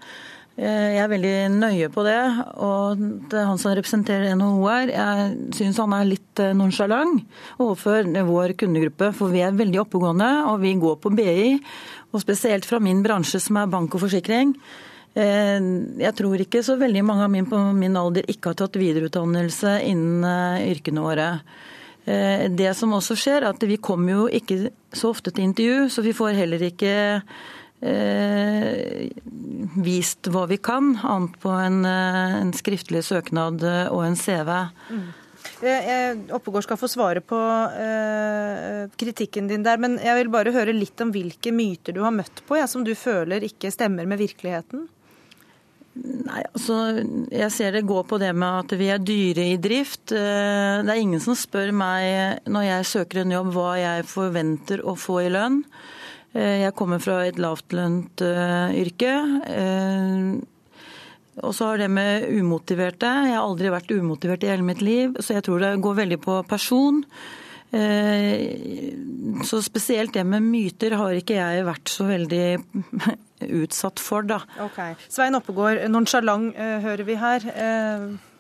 [0.56, 2.22] Jeg er veldig nøye på det.
[2.64, 7.22] Og det er han som representerer NHO her, jeg syns han er litt nonsjalant
[7.60, 9.12] overfor vår kundegruppe.
[9.14, 11.60] For vi er veldig oppegående, og vi går på BI.
[12.16, 14.56] Og spesielt fra min bransje som er bank og forsikring.
[15.16, 15.60] Eh,
[16.02, 19.78] jeg tror ikke så veldig mange av min på min alder ikke har tatt videreutdannelse
[19.88, 21.28] innen eh, yrkene våre.
[22.04, 25.88] Eh, det som også skjer, er at vi kommer jo ikke så ofte til intervju,
[25.90, 26.96] så vi får heller ikke
[29.84, 34.50] vist hva vi kan, annet på en, en skriftlig søknad og en CV.
[34.96, 35.04] Mm.
[36.34, 41.04] Oppegård skal få svare på uh, kritikken din der, men jeg vil bare høre litt
[41.04, 44.88] om hvilke myter du har møtt på, ja, som du føler ikke stemmer med virkeligheten?
[45.96, 46.78] Nei, altså
[47.32, 50.12] Jeg ser det går på det med at vi er dyre i drift.
[50.12, 54.84] Eh, det er ingen som spør meg når jeg søker en jobb hva jeg forventer
[54.84, 55.62] å få i lønn.
[56.36, 59.14] Eh, jeg kommer fra et lavtlønt eh, yrke.
[61.46, 63.08] Og så har det med umotiverte.
[63.28, 66.20] Jeg har aldri vært umotivert i hele mitt liv, så jeg tror det går veldig
[66.24, 67.02] på person.
[69.46, 72.46] Så spesielt det med myter har ikke jeg vært så veldig
[73.64, 74.40] utsatt for, da.
[74.68, 74.96] Okay.
[75.12, 77.50] Svein Oppegård, nonsjalant eh, hører vi her.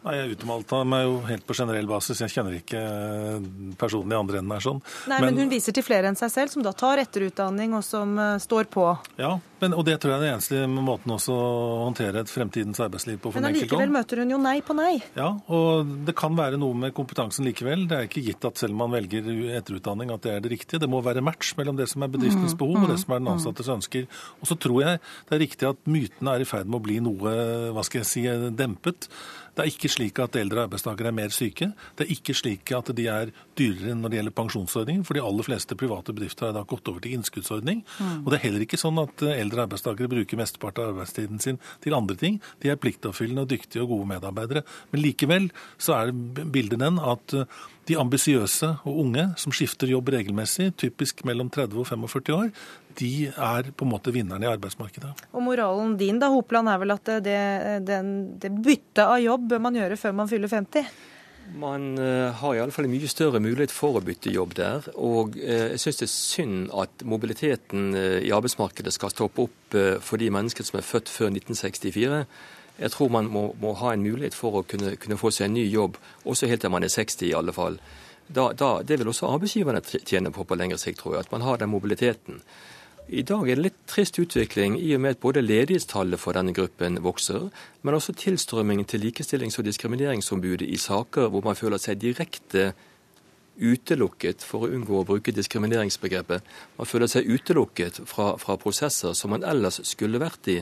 [0.06, 2.22] Nei, Jeg uttalte meg jo helt på generell basis.
[2.22, 3.48] Jeg kjenner ikke eh,
[3.80, 4.82] personen i andre enden her sånn.
[5.10, 7.82] Nei, men, men, hun viser til flere enn seg selv, som da tar etterutdanning og
[7.86, 8.86] som uh, står på.
[9.18, 11.54] Ja, men, og det tror jeg er den eneste måten også å
[11.88, 13.32] håndtere et fremtidens arbeidsliv på.
[13.32, 15.00] for Men allikevel møter hun jo nei på nei.
[15.18, 17.88] Ja, og det kan være noe med kompetansen likevel.
[17.90, 19.26] Det er ikke gitt at selv om man velger
[19.58, 20.84] etterutdanning at det er det riktige.
[20.84, 23.16] Det må være match mellom det som er bedriftens mm, behov og det mm, som
[23.16, 23.34] er den mm.
[23.40, 24.06] ansattes ønsker.
[24.38, 27.00] Og så tror jeg det er riktig at mytene er i ferd med å bli
[27.02, 27.36] noe,
[27.74, 29.10] hva skal jeg si, dempet.
[29.56, 31.70] Det er ikke slik at eldre arbeidstakere er mer syke.
[31.96, 35.48] Det er ikke slik at de er dyrere når det gjelder pensjonsordningen, for de aller
[35.48, 37.84] fleste private bedrifter har da gått over til innskuddsordning.
[37.98, 38.18] Mm.
[38.24, 41.62] Og det er heller ikke sånn at eh, eldre arbeidstakere bruker mesteparten av arbeidstiden sin
[41.84, 42.42] til andre ting.
[42.64, 44.66] De er pliktoppfyllende og dyktige og gode medarbeidere.
[44.92, 50.10] Men likevel så er bildet den at eh, de ambisiøse og unge som skifter jobb
[50.16, 52.54] regelmessig, typisk mellom 30 og 45 år,
[53.00, 55.12] de er på en måte vinnerne i arbeidsmarkedet.
[55.36, 57.42] Og Moralen din da, Hopland, er vel at det,
[57.88, 58.00] det,
[58.42, 60.88] det byttet av jobb bør man gjøre før man fyller 50?
[61.54, 64.88] Man uh, har iallfall en mye større mulighet for å bytte jobb der.
[64.98, 69.76] Og uh, jeg syns det er synd at mobiliteten uh, i arbeidsmarkedet skal stoppe opp
[70.06, 72.20] for de menneskene som er født før 1964.
[72.78, 75.56] Jeg tror man må, må, ha en mulighet for å kunne, kunne, få seg en
[75.56, 77.80] ny jobb, også helt til man er 60 i alle fall.
[78.28, 81.46] Da, da, det vil også arbeidsgiverne tjene på på lengre sikt, tror jeg, at man
[81.46, 82.42] har den mobiliteten.
[83.06, 86.56] I dag er det litt trist utvikling i og med at både ledighetstallet for denne
[86.58, 87.52] gruppen vokser,
[87.86, 92.72] men også tilstrømmingen til likestillings- og diskrimineringsombudet i saker hvor man føler seg direkte
[93.62, 96.44] utelukket for å unngå å bruke diskrimineringsbegrepet.
[96.80, 100.58] Man føler seg utelukket fra, fra prosesser som man ellers skulle vært i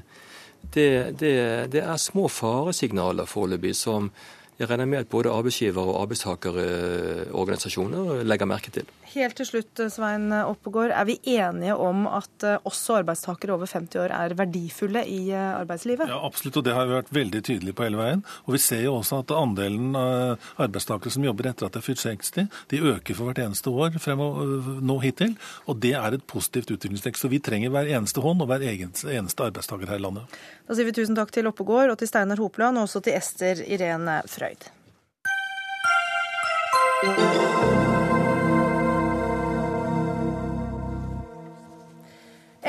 [0.74, 1.36] det, det,
[1.74, 4.12] det er små faresignaler foreløpig som
[4.60, 8.86] jeg regner med at både arbeidsgiver- og arbeidstakerorganisasjoner legger merke til.
[9.14, 10.92] Helt til slutt, Svein Oppegård.
[10.94, 15.60] Er vi enige om at eh, også arbeidstakere over 50 år er verdifulle i eh,
[15.60, 16.10] arbeidslivet?
[16.10, 18.24] Ja, absolutt, og det har vi vært veldig tydelige på hele veien.
[18.48, 22.02] Og vi ser jo også at andelen arbeidstakere som jobber etter at de er fylt
[22.02, 25.34] 60, de øker for hvert eneste år fremover og nå hittil.
[25.70, 27.20] Og det er et positivt utviklingstrekk.
[27.20, 30.40] Så vi trenger hver eneste hånd og hver eneste arbeidstaker her i landet.
[30.68, 33.62] Da sier vi tusen takk til Oppegård og til Steinar Hopland, og også til Ester
[33.68, 34.70] Irene Right.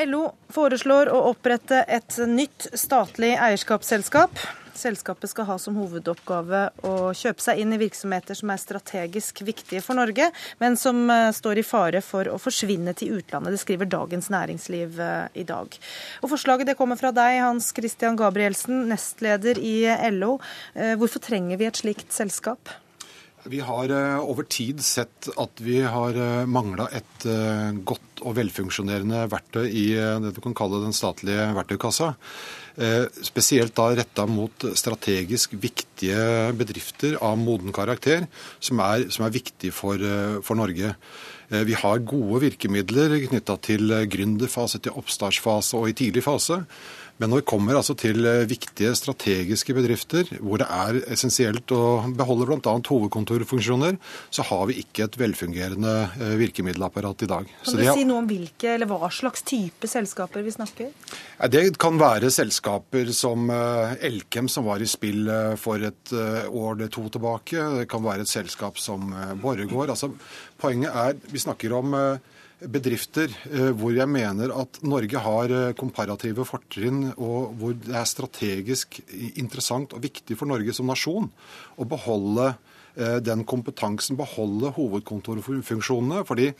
[0.03, 4.39] LO foreslår å opprette et nytt statlig eierskapsselskap.
[4.75, 9.79] Selskapet skal ha som hovedoppgave å kjøpe seg inn i virksomheter som er strategisk viktige
[9.83, 10.27] for Norge,
[10.59, 13.55] men som eh, står i fare for å forsvinne til utlandet.
[13.55, 15.79] Det skriver Dagens Næringsliv eh, i dag.
[16.21, 19.77] Og Forslaget det kommer fra deg, Hans Christian Gabrielsen, nestleder i
[20.11, 20.35] LO.
[20.73, 22.75] Eh, hvorfor trenger vi et slikt selskap?
[23.45, 23.91] Vi har
[24.25, 26.17] over tid sett at vi har
[26.49, 27.27] mangla et
[27.85, 29.87] godt og velfunksjonerende verktøy i
[30.23, 32.13] det du kan kalle den statlige verktøykassa.
[32.75, 38.27] Eh, spesielt da retta mot strategisk viktige bedrifter av moden karakter,
[38.59, 40.91] som er, som er viktig for, eh, for Norge.
[41.49, 46.65] Eh, vi har gode virkemidler knytta til gründerfase, til oppstartsfase og i tidlig fase.
[47.17, 52.03] Men når vi kommer altså til eh, viktige strategiske bedrifter, hvor det er essensielt å
[52.17, 52.73] beholde bl.a.
[52.89, 53.95] hovedkontorfunksjoner,
[54.35, 57.53] så har vi ikke et velfungerende eh, virkemiddelapparat i dag.
[57.63, 60.93] Kan du noe om hvilke eller hva slags type selskaper vi snakker?
[61.51, 65.29] Det kan være selskaper som eh, Elkem, som var i spill
[65.61, 67.67] for et år eller to tilbake.
[67.81, 69.93] Det kan være et selskap som Borregaard.
[69.95, 70.11] Altså,
[70.61, 71.95] poenget er, vi snakker om
[72.71, 78.07] bedrifter eh, hvor jeg mener at Norge har eh, komparative fortrinn, og hvor det er
[78.07, 79.01] strategisk
[79.35, 81.27] interessant og viktig for Norge som nasjon
[81.75, 82.53] å beholde
[82.95, 86.23] eh, den kompetansen, beholde hovedkontorfunksjonene.
[86.27, 86.51] Fordi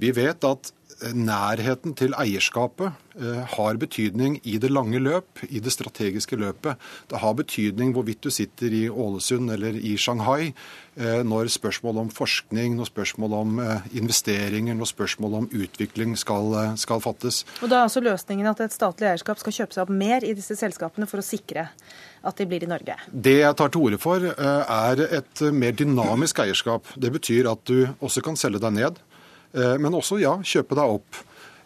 [0.00, 0.72] vi vet at
[1.10, 6.78] nærheten til eierskapet eh, har betydning i det lange løp, i det strategiske løpet.
[7.10, 10.52] Det har betydning hvorvidt du sitter i Ålesund eller i Shanghai,
[10.96, 16.54] eh, når spørsmål om forskning, når spørsmål om eh, investeringer, når spørsmål om utvikling skal,
[16.78, 17.42] skal fattes.
[17.62, 20.34] Og Da er altså løsningen at et statlig eierskap skal kjøpe seg opp mer i
[20.38, 21.68] disse selskapene for å sikre
[22.22, 22.94] at de blir i Norge?
[23.10, 26.86] Det jeg tar til orde for, er et mer dynamisk eierskap.
[26.94, 29.00] Det betyr at du også kan selge deg ned.
[29.52, 31.20] Eh, men også, ja, kjøpe deg opp.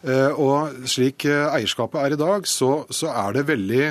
[0.07, 3.85] Eh, og slik eh, eierskapet er i dag, så, så er det veldig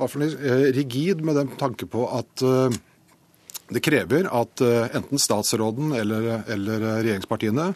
[0.00, 2.40] rigid med den tanke på at
[3.68, 4.62] det krever at
[4.96, 7.66] enten statsråden eller, eller regjeringspartiene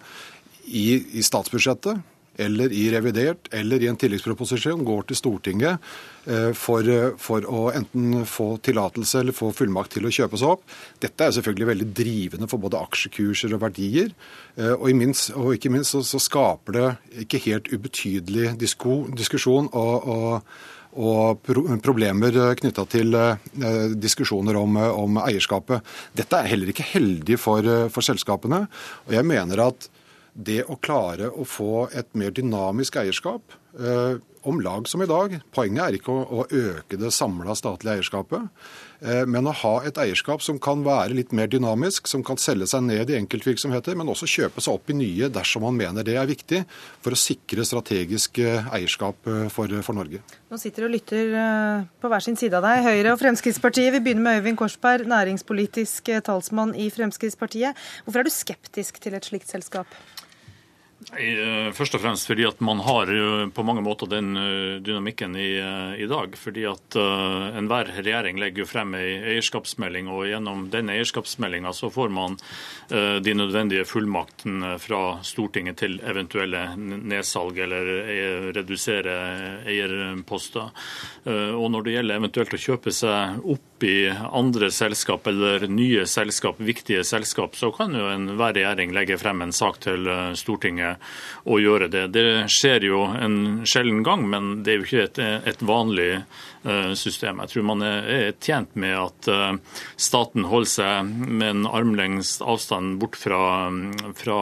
[0.65, 0.87] i,
[1.21, 2.01] i statsbudsjettet
[2.37, 5.87] eller i revidert eller i en tilleggsproposisjon går til Stortinget
[6.27, 6.89] eh, for,
[7.21, 10.67] for å enten få tillatelse eller få fullmakt til å kjøpe seg opp.
[11.03, 14.13] Dette er selvfølgelig veldig drivende for både aksjekurser og verdier.
[14.59, 16.87] Eh, og, minst, og ikke minst så, så, skaper det
[17.27, 20.57] ikke helt ubetydelig disko, diskusjon og, og
[20.95, 21.49] og
[21.83, 25.83] problemer knytta til eh, diskusjoner om, om, eierskapet.
[26.15, 28.61] Dette er heller ikke heldig for, for selskapene.
[29.09, 29.89] og jeg mener at
[30.35, 35.39] det å klare å få et mer dynamisk eierskap, eh, om lag som i dag
[35.55, 38.49] Poenget er ikke å, å øke det samla statlige eierskapet,
[39.01, 42.69] eh, men å ha et eierskap som kan være litt mer dynamisk, som kan selge
[42.71, 46.19] seg ned i enkeltvirksomheter, men også kjøpe seg opp i nye dersom man mener det
[46.21, 46.65] er viktig
[47.05, 50.21] for å sikre strategisk eh, eierskap eh, for, for Norge.
[50.51, 53.95] Nå sitter og lytter eh, på hver sin side av deg, Høyre og Fremskrittspartiet.
[53.97, 57.81] Vi begynner med Øyvind Korsberg, næringspolitisk talsmann i Fremskrittspartiet.
[58.05, 59.89] Hvorfor er du skeptisk til et slikt selskap?
[61.13, 65.37] Eh, først og fremst fordi at man har eh, på mange måter den eh, dynamikken
[65.37, 65.51] i,
[66.01, 66.37] i dag.
[66.39, 72.37] Fordi at enhver regjering legger jo frem ei eierskapsmelding, og gjennom den eierskapsmeldinga får man
[72.89, 77.91] de nødvendige fullmaktene fra Stortinget til eventuelle nedsalg eller
[78.55, 79.17] redusere
[79.71, 80.71] eierposter.
[81.27, 86.61] Og når det gjelder eventuelt å kjøpe seg opp i andre selskap eller nye selskap,
[86.63, 90.94] viktige selskap, så kan jo enhver regjering legge frem en sak til Stortinget
[91.45, 92.07] å gjøre det.
[92.15, 95.23] Det skjer jo en sjelden gang, men det er jo ikke et,
[95.55, 96.25] et vanlig
[96.65, 97.43] Eh, system.
[97.43, 102.95] Jeg tror man er tjent med at eh, staten holder seg med en armlengdes avstand
[103.03, 103.69] bort fra,
[104.17, 104.37] fra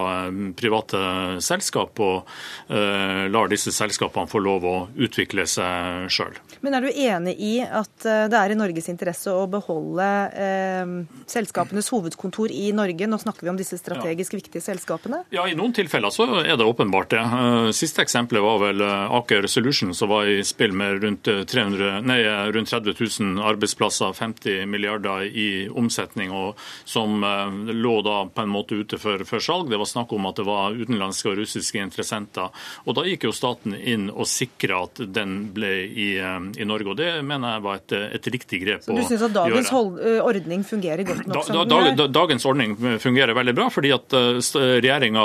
[0.54, 1.00] private
[1.42, 2.30] selskap, og
[2.70, 6.38] eh, lar disse selskapene få lov å utvikle seg sjøl.
[6.62, 10.94] Men er du enig i at det er i Norges interesse å beholde eh,
[11.26, 13.10] selskapenes hovedkontor i Norge?
[13.10, 14.42] Nå snakker vi om disse strategisk ja.
[14.44, 15.24] viktige selskapene.
[15.34, 17.26] Ja, i noen tilfeller så er det åpenbart det.
[17.74, 22.70] Siste eksempelet var vel Aker Solution, som var i spill med rundt 300 nei, rundt
[22.70, 28.78] 30 000 arbeidsplasser, 50 milliarder i omsetning, og som eh, lå da på en måte
[28.78, 29.70] ute for, for salg.
[29.70, 32.52] Det var snakk om at det var utenlandske og russiske interessenter.
[32.86, 36.92] Og Da gikk jo staten inn og sikra at den ble i, eh, i, Norge.
[36.92, 39.02] og Det mener jeg var et, et riktig grep å gjøre.
[39.04, 41.50] Så du syns at dagens hold, eh, ordning fungerer godt nok?
[41.52, 45.22] Da, da, da, dagens ordning fungerer veldig bra, fordi at regjeringa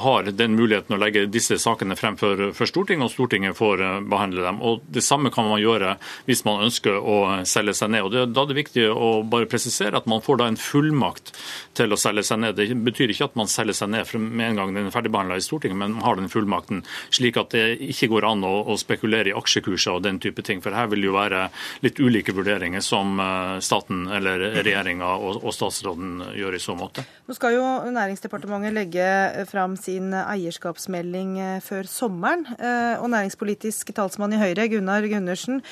[0.00, 4.44] har den muligheten å legge disse sakene frem for, for Stortinget, og Stortinget får behandle
[4.44, 4.60] dem.
[4.64, 5.94] Og Det samme kan man gjøre
[6.28, 8.06] hvis man ønsker å selge seg ned.
[8.06, 11.34] Og det, Da er det viktig å bare presisere at man får da en fullmakt
[11.74, 12.58] til å selge seg ned.
[12.58, 15.44] Det betyr ikke at man selger seg ned med en gang den er ferdigbehandla i
[15.44, 16.84] Stortinget, men man har den fullmakten.
[17.14, 20.62] Slik at det ikke går an å, å spekulere i aksjekurser og den type ting.
[20.64, 21.46] For her vil det jo være
[21.84, 27.04] litt ulike vurderinger som eh, staten eller regjeringa og, og statsråden gjør i så måte.
[27.28, 29.06] Nå skal jo Næringsdepartementet legge
[29.48, 32.44] fram sin eierskapsmelding eh, før sommeren.
[32.58, 35.62] Eh, og næringspolitisk talsmann i Høyre, Gunnar Gundersen.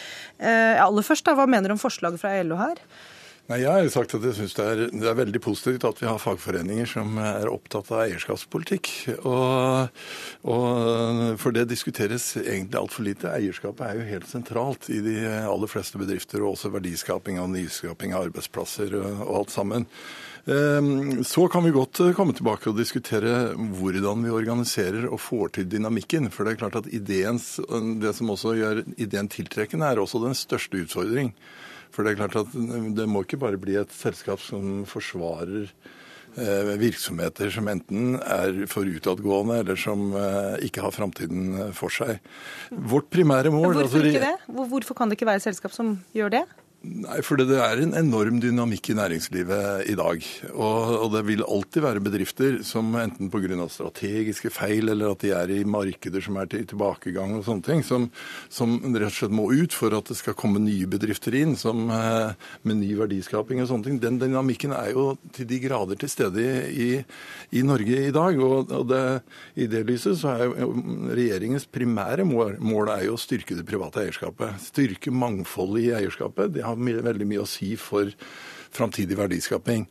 [0.42, 2.80] Aller først, da, hva mener du om forslaget fra LO her?
[3.50, 6.06] Nei, Jeg har jo sagt at jeg syns det, det, er veldig positivt at vi
[6.06, 8.90] har fagforeninger som er opptatt av eierskapspolitikk.
[9.26, 9.90] Og,
[10.46, 13.32] og, for det diskuteres egentlig altfor lite.
[13.34, 18.14] Eierskapet er jo helt sentralt i de aller fleste bedrifter, og også verdiskaping og nyskaping
[18.14, 19.90] av arbeidsplasser og alt sammen.
[20.46, 25.68] Ehm, så kan vi godt komme tilbake og diskutere hvordan vi organiserer og får til
[25.70, 26.30] dynamikken.
[26.34, 27.54] For det er klart at ideens,
[28.02, 31.30] det som også gjør ideen tiltrekkende, er også den største utfordring.
[31.92, 32.54] For det er klart at
[32.96, 35.68] det må ikke bare bli et selskap som forsvarer
[36.40, 42.18] eh, virksomheter som enten er for utadgående eller som eh, ikke har framtiden for seg.
[42.72, 44.34] Vårt primære mål Hvorfor altså, ikke det?
[44.72, 46.44] Hvorfor kan det ikke være et selskap som gjør det?
[46.82, 50.24] Nei, for det er en enorm dynamikk i næringslivet i dag.
[50.50, 53.68] Og, og det vil alltid være bedrifter som enten pga.
[53.70, 57.84] strategiske feil eller at de er i markeder som er til tilbakegang og sånne ting,
[57.86, 58.08] som,
[58.50, 61.84] som, rett og slett må ut for at det skal komme nye bedrifter inn som,
[61.94, 62.34] eh,
[62.66, 64.02] med ny verdiskaping og sånne ting.
[64.02, 66.90] Den dynamikken er jo til de grader til stede i,
[67.54, 68.42] i Norge i dag.
[68.42, 69.04] Og, og det,
[69.54, 70.72] i det lyset så er jo
[71.14, 74.58] regjeringens primære mål, mål er jo å styrke det private eierskapet.
[74.66, 76.56] Styrke mangfoldet i eierskapet.
[76.58, 78.10] Det har har veldig mye å si for
[78.72, 79.86] framtidig verdiskaping.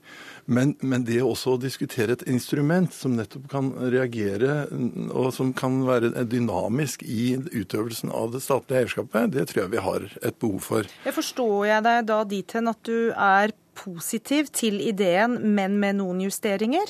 [0.49, 4.65] Men, men, det også å diskutere et instrument som nettopp kan reagere,
[5.13, 9.85] og som kan være dynamisk i utøvelsen av det statlige eierskapet, det tror jeg vi
[9.85, 10.89] har et behov for.
[11.05, 16.01] Jeg forstår jeg deg da dit hen at du er positiv til ideen, men med
[16.01, 16.89] noen justeringer?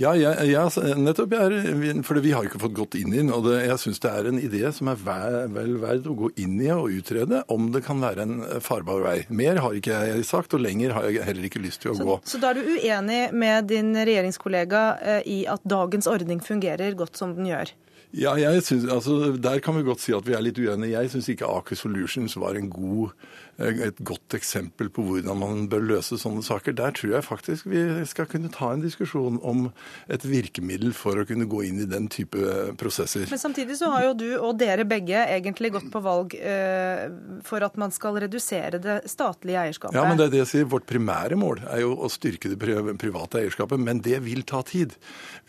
[0.00, 0.64] Ja, ja, ja
[0.96, 1.34] nettopp.
[1.36, 3.32] Jeg, for vi har ikke fått gått inn i den.
[3.34, 6.32] Og det, jeg syns det er en idé som er vel, vel verd å gå
[6.40, 9.16] inn i og utrede om det kan være en farbar vei.
[9.28, 12.08] Mer har ikke jeg sagt, og lenger har jeg heller ikke lyst til å så,
[12.08, 12.18] gå.
[12.32, 17.20] Så da er du uenig med din regjeringskollega eh, i at dagens ordning fungerer godt
[17.20, 17.76] som den gjør?
[18.12, 20.92] Ja, jeg synes, altså, Der kan vi godt si at vi er litt uenige.
[20.92, 23.14] Jeg syns ikke Aker Solutions var en god
[23.60, 26.74] et godt eksempel på hvordan man bør løse sånne saker.
[26.78, 29.66] Der tror jeg faktisk vi skal kunne ta en diskusjon om
[30.12, 32.40] et virkemiddel for å kunne gå inn i den type
[32.80, 33.26] prosesser.
[33.30, 37.04] Men samtidig så har jo du og dere begge egentlig gått på valg eh,
[37.46, 39.98] for at man skal redusere det statlige eierskapet.
[39.98, 40.70] Ja, men det er det jeg sier.
[40.72, 44.96] Vårt primære mål er jo å styrke det private eierskapet, men det vil ta tid.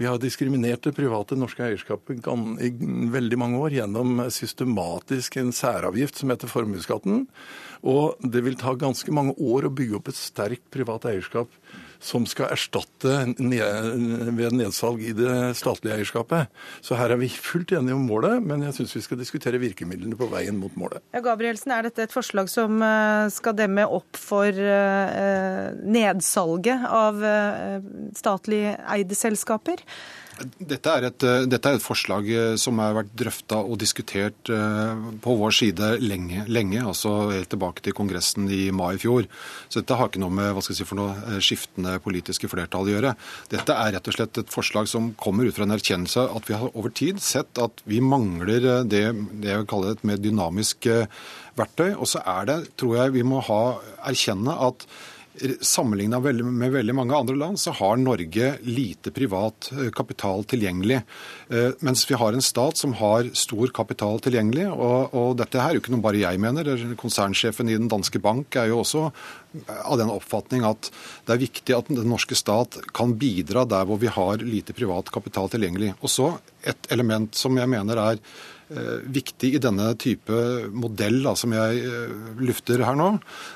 [0.02, 2.24] Vi har diskriminert det private norske eierskapet
[2.64, 2.72] i
[3.14, 7.28] veldig mange år gjennom systematisk en særavgift som heter formuesskatten.
[7.84, 11.52] Og det vil ta ganske mange år å bygge opp et sterkt privat eierskap
[12.04, 16.52] som skal erstatte ved nedsalg i det statlige eierskapet.
[16.84, 20.18] Så her er vi fullt enige om målet, men jeg syns vi skal diskutere virkemidlene
[20.20, 21.04] på veien mot målet.
[21.16, 27.24] Ja, Gabrielsen, er dette et forslag som eh, skal demme opp for eh, nedsalget av
[27.24, 27.80] eh,
[28.20, 29.84] statlig eide selskaper?
[30.44, 34.50] Dette er, et, eh, dette er, et, forslag eh, som har vært drøfta og diskutert
[34.52, 39.28] eh, på vår side lenge, lenge, altså helt tilbake til Kongressen i mai i fjor.
[39.70, 42.90] Så dette har ikke noe med hva skal jeg si, for noe skiftende politiske flertall
[42.90, 43.14] å gjøre.
[43.54, 46.58] Dette er rett og slett et forslag som kommer ut fra en erkjennelse at vi
[46.60, 50.90] har over tid sett at vi mangler det, det jeg vil kalle et mer dynamisk
[51.58, 51.94] verktøy.
[51.96, 53.64] Og så er det, tror jeg vi må ha,
[54.10, 54.88] erkjenne at
[55.62, 61.00] Sammenligna med veldig mange andre land så har Norge lite privat eh, kapital tilgjengelig.
[61.50, 64.68] Eh, mens vi har en stat som har stor kapital tilgjengelig.
[64.70, 66.70] Og, og dette her er jo ikke noe bare jeg mener.
[67.02, 69.08] Konsernsjefen i Den danske bank er jo også
[69.74, 70.92] av den oppfatning at
[71.26, 75.10] det er viktig at den norske stat kan bidra der hvor vi har lite privat
[75.14, 75.96] kapital tilgjengelig.
[76.06, 76.30] Og så
[76.62, 80.46] et element som jeg mener er eh, viktig i denne type
[80.78, 81.84] modell da, som jeg
[82.38, 83.16] lufter her nå,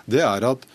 [0.10, 0.66] det er at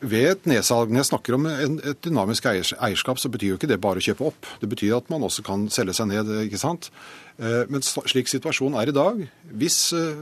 [0.00, 3.80] ved et nedsalg, Når jeg snakker om et dynamisk eierskap, så betyr jo ikke det
[3.80, 4.46] bare å kjøpe opp.
[4.60, 6.30] Det betyr at man også kan selge seg ned.
[6.46, 6.90] ikke sant?
[7.34, 9.18] Eh, men slik situasjonen er i dag,
[9.58, 10.20] hvis, eh,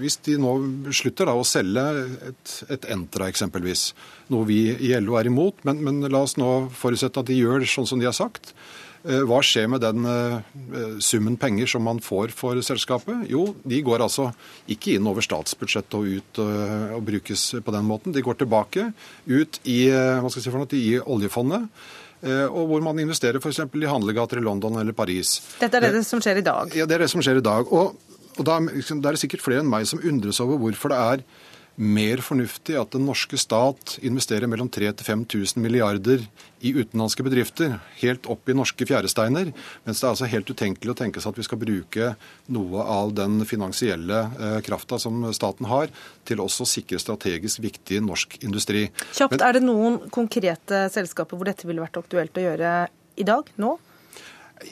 [0.00, 0.54] hvis de nå
[0.88, 1.84] slutter da å selge
[2.30, 3.92] et, et Entra eksempelvis,
[4.32, 7.66] noe vi i LO er imot, men, men la oss nå forutsette at de gjør
[7.68, 8.54] sånn som de har sagt,
[9.28, 13.26] hva skjer med den eh, summen penger som man får for selskapet?
[13.30, 14.30] Jo, de går altså
[14.72, 18.14] ikke inn over statsbudsjettet og ut eh, og brukes på den måten.
[18.16, 18.88] De går tilbake
[19.30, 21.70] ut i, hva skal jeg si for noe, i oljefondet.
[22.26, 23.60] Og hvor man investerer f.eks.
[23.60, 25.36] i handlegater i London eller Paris.
[25.60, 26.72] Dette er det som skjer i dag?
[26.74, 27.68] Ja, det er det som skjer i dag.
[27.70, 30.90] Og, og da, liksom, da er det sikkert flere enn meg som undres over hvorfor
[30.90, 31.22] det er
[31.76, 36.22] mer fornuftig at den norske stat investerer mellom 3000-5000 milliarder
[36.64, 39.52] i utenlandske bedrifter, helt opp i norske fjæresteiner,
[39.84, 42.12] mens det er altså helt utenkelig å tenke seg at vi skal bruke
[42.56, 45.92] noe av den finansielle eh, krafta som staten har,
[46.26, 48.88] til også å sikre strategisk viktig norsk industri.
[49.12, 52.72] Kjapt, Men, Er det noen konkrete selskaper hvor dette ville vært aktuelt å gjøre
[53.20, 53.52] i dag?
[53.60, 53.76] Nå?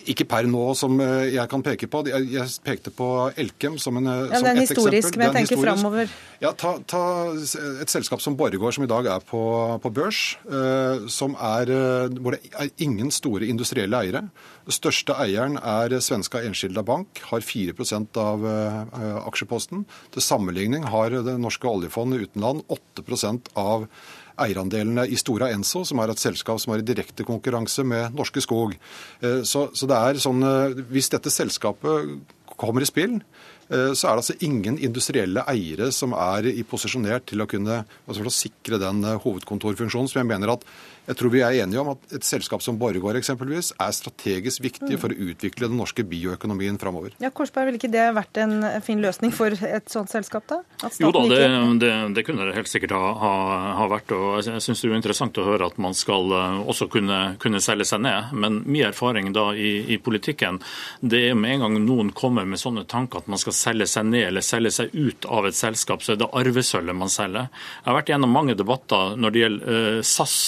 [0.09, 2.01] Ikke per nå, som eh, jeg kan peke på.
[2.09, 3.09] Jeg pekte på
[3.41, 5.21] Elkem som, en, ja, som et historisk, eksempel.
[5.21, 6.15] Men jeg tenker framover.
[6.41, 7.03] Ja, ta, ta,
[7.85, 9.43] et selskap som Borregaard, som i dag er på,
[9.85, 14.25] på børs, eh, som er, eh, hvor det er ingen store industrielle eiere.
[14.65, 19.85] Den største eieren er svenska Enskilda Bank, har 4% av eh, aksjeposten.
[20.17, 23.91] Til sammenligning har det norske oljefondet utenland 8% av
[24.41, 28.43] eierandelene i Stora Enso, som er et selskap som er i direkte konkurranse med Norske
[28.45, 28.77] Skog.
[29.21, 32.15] Eh, så, så det er sånn, eh, Hvis dette selskapet
[32.61, 33.19] kommer i spill,
[33.69, 37.83] eh, så er det altså ingen industrielle eiere som er i posisjonert til å kunne
[38.07, 40.67] altså sikre den hovedkontorfunksjonen som jeg mener at
[41.05, 44.97] jeg tror vi er enige om at et selskap som Borregaard eksempelvis er strategisk viktig
[45.01, 47.13] for å utvikle den norske bioøkonomien framover.
[47.21, 50.47] Ja, Korsberg, Ville ikke det vært en fin løsning for et sånt selskap?
[50.49, 50.63] da?
[51.01, 51.41] Jo da, det,
[51.83, 53.35] det, det, kunne det helt sikkert ha, ha,
[53.81, 54.15] ha vært.
[54.17, 57.61] og Jeg syns det er interessant å høre at man skal eh, også kunne, kunne
[57.65, 58.33] selge seg ned.
[58.33, 60.61] Men min erfaring da i, i, politikken
[61.01, 64.09] det er med en gang noen kommer med sånne tanker at man skal selge seg
[64.09, 67.51] ned eller selge seg ut av et selskap, så er det arvesølvet man selger.
[67.83, 70.39] Jeg har vært gjennom mange debatter når det gjelder uh, SAS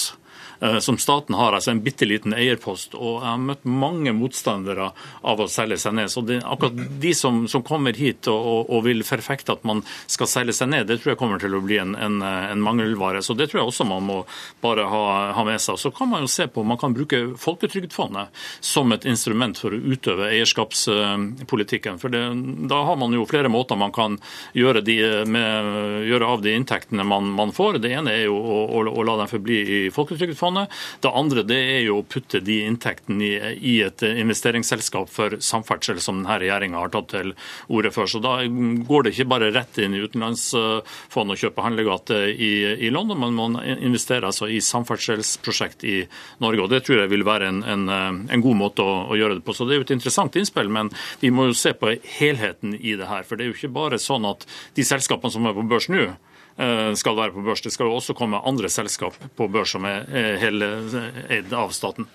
[0.81, 2.95] som staten har, altså en bitte liten eierpost.
[2.97, 4.89] Og jeg har møtt mange motstandere
[5.21, 6.11] av å selge seg ned.
[6.11, 9.83] Så det, akkurat de som, som kommer hit og, og, og, vil forfekte at man
[10.09, 13.21] skal selge seg ned, det tror jeg kommer til å bli en, en, en mangelvare.
[13.25, 14.17] Så det tror jeg også man må
[14.63, 15.03] bare ha,
[15.37, 15.79] ha, med seg.
[15.81, 18.33] Så kan man jo se på man kan bruke Folketrygdfondet
[18.63, 22.01] som et instrument for å utøve eierskapspolitikken.
[22.01, 22.23] For det,
[22.71, 24.17] da har man jo flere måter man kan
[24.57, 24.97] gjøre, de,
[25.29, 25.71] med,
[26.09, 27.79] gjøre av de inntektene man, man, får.
[27.83, 30.69] Det ene er jo å, å, å la dem forbli i Folketrygdfondet oljefondet.
[31.01, 35.99] Det andre det er jo å putte de inntektene i, i et investeringsselskap for samferdsel,
[36.01, 37.33] som denne regjeringa har tatt til
[37.67, 38.07] orde for.
[38.07, 42.89] Så Da går det ikke bare rett inn i utenlandsfond og kjøpe handlegate i, i,
[42.89, 45.97] London, men man investerer altså i samferdselsprosjekt i
[46.39, 46.63] Norge.
[46.63, 47.87] og Det tror jeg vil være en, en,
[48.29, 49.55] en god måte å, å, gjøre det på.
[49.55, 50.91] Så Det er jo et interessant innspill, men
[51.21, 53.25] vi må jo se på helheten i det her.
[53.27, 56.09] For det er jo ikke bare sånn at de selskapene som er på børs nå,
[56.97, 57.61] skal være på børs.
[57.61, 60.07] Det skal jo også komme andre selskap på børs som er
[60.41, 62.07] heleid av staten.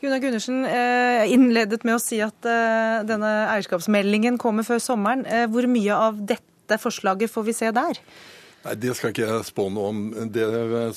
[0.00, 5.26] Gunnar Gundersen eh, innledet med å si at eh, denne eierskapsmeldingen kommer før sommeren.
[5.52, 8.00] Hvor mye av dette forslaget får vi se der?
[8.64, 10.00] Nei, Det skal ikke jeg spå noe om.
[10.32, 10.44] Det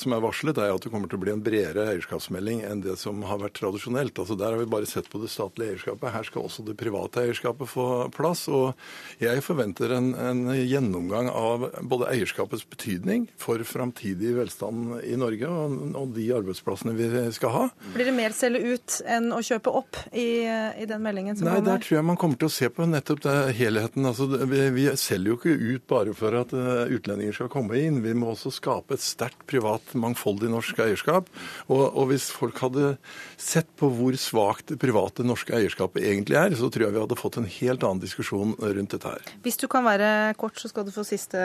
[0.00, 2.98] som er varslet, er at det kommer til å bli en bredere eierskapsmelding enn det
[3.00, 4.18] som har vært tradisjonelt.
[4.20, 6.12] Altså Der har vi bare sett på det statlige eierskapet.
[6.12, 8.46] Her skal også det private eierskapet få plass.
[8.52, 8.74] Og
[9.22, 15.78] jeg forventer en, en gjennomgang av både eierskapets betydning for framtidig velstand i Norge og,
[15.96, 17.64] og, de arbeidsplassene vi skal ha.
[17.94, 21.56] Blir det mer selge ut enn å kjøpe opp i, i den meldingen som Nei,
[21.58, 21.72] kommer?
[21.72, 24.04] der tror jeg man kommer til å se på nettopp det, helheten.
[24.10, 28.02] Altså, vi, vi selger jo ikke ut bare for at uh, utlendinger skal komme inn.
[28.04, 31.30] Vi må også skape et sterkt privat, mangfoldig norsk eierskap.
[31.68, 32.96] Og, og, hvis folk hadde
[33.44, 37.18] sett på hvor svakt det private norske eierskapet egentlig er, så tror jeg vi hadde
[37.18, 39.32] fått en helt annen diskusjon rundt dette her.
[39.44, 40.08] Hvis du kan være
[40.40, 41.40] kort, så skal du få siste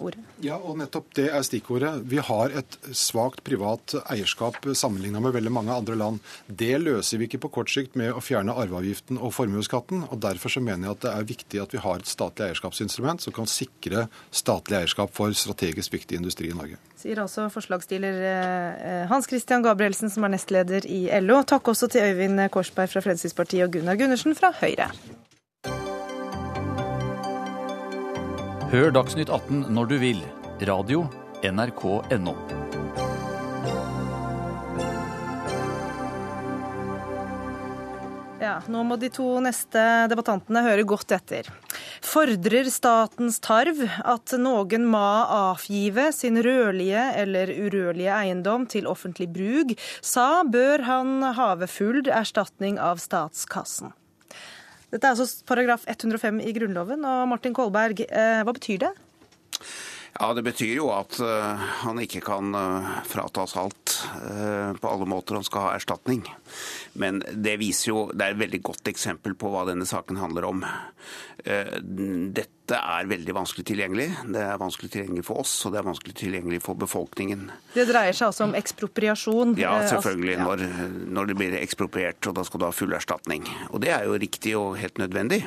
[0.00, 0.22] ordet.
[0.44, 1.92] Ja, og nettopp det er stikkordet.
[2.08, 6.22] Vi har et svakt privat eierskap sammenligna med veldig mange andre land.
[6.46, 10.06] Det løser vi ikke på kort sikt med å fjerne arveavgiften og formuesskatten.
[10.08, 13.24] og Derfor så mener jeg at det er viktig at vi har et statlig eierskapsinstrument
[13.24, 16.80] som kan sikre statlig eierskap for strategisk viktig industri i Norge.
[17.02, 21.41] Sier altså forslagsstiller eh, Hans Christian Gabrielsen, som er nestleder i LO.
[21.46, 24.88] Takk også til Øyvind Korsberg fra Fremskrittspartiet og Gunnar Gundersen fra Høyre.
[28.72, 30.22] Hør Dagsnytt 18 når du vil.
[30.68, 31.02] Radio
[31.44, 32.32] NRK.no.
[38.42, 41.50] Ja, Nå må de to neste debattantene høre godt etter.
[42.00, 45.02] Fordrer statens tarv at noen må
[45.36, 52.78] avgive sin rødlige eller urørlige eiendom til offentlig bruk, sa bør han have full erstatning
[52.80, 53.92] av statskassen.
[54.92, 57.04] Dette er altså paragraf 105 i Grunnloven.
[57.08, 58.92] Og Martin Kolberg, eh, hva betyr det?
[60.20, 65.08] Ja, Det betyr jo at uh, han ikke kan uh, fratas alt uh, på alle
[65.08, 65.38] måter.
[65.38, 66.26] Han skal ha erstatning.
[66.92, 70.48] Men det viser jo, det er et veldig godt eksempel på hva denne saken handler
[70.50, 70.64] om.
[71.42, 74.04] Dette dette er veldig vanskelig tilgjengelig.
[74.32, 77.48] Det er vanskelig tilgjengelig for oss, og det er vanskelig tilgjengelig for befolkningen.
[77.74, 79.56] Det dreier seg altså om ekspropriasjon?
[79.58, 80.36] Ja, eh, altså- selvfølgelig.
[80.38, 80.62] Når,
[81.10, 83.48] når det blir ekspropriert, og da skal du ha full erstatning.
[83.72, 85.42] Og det er jo riktig og helt nødvendig,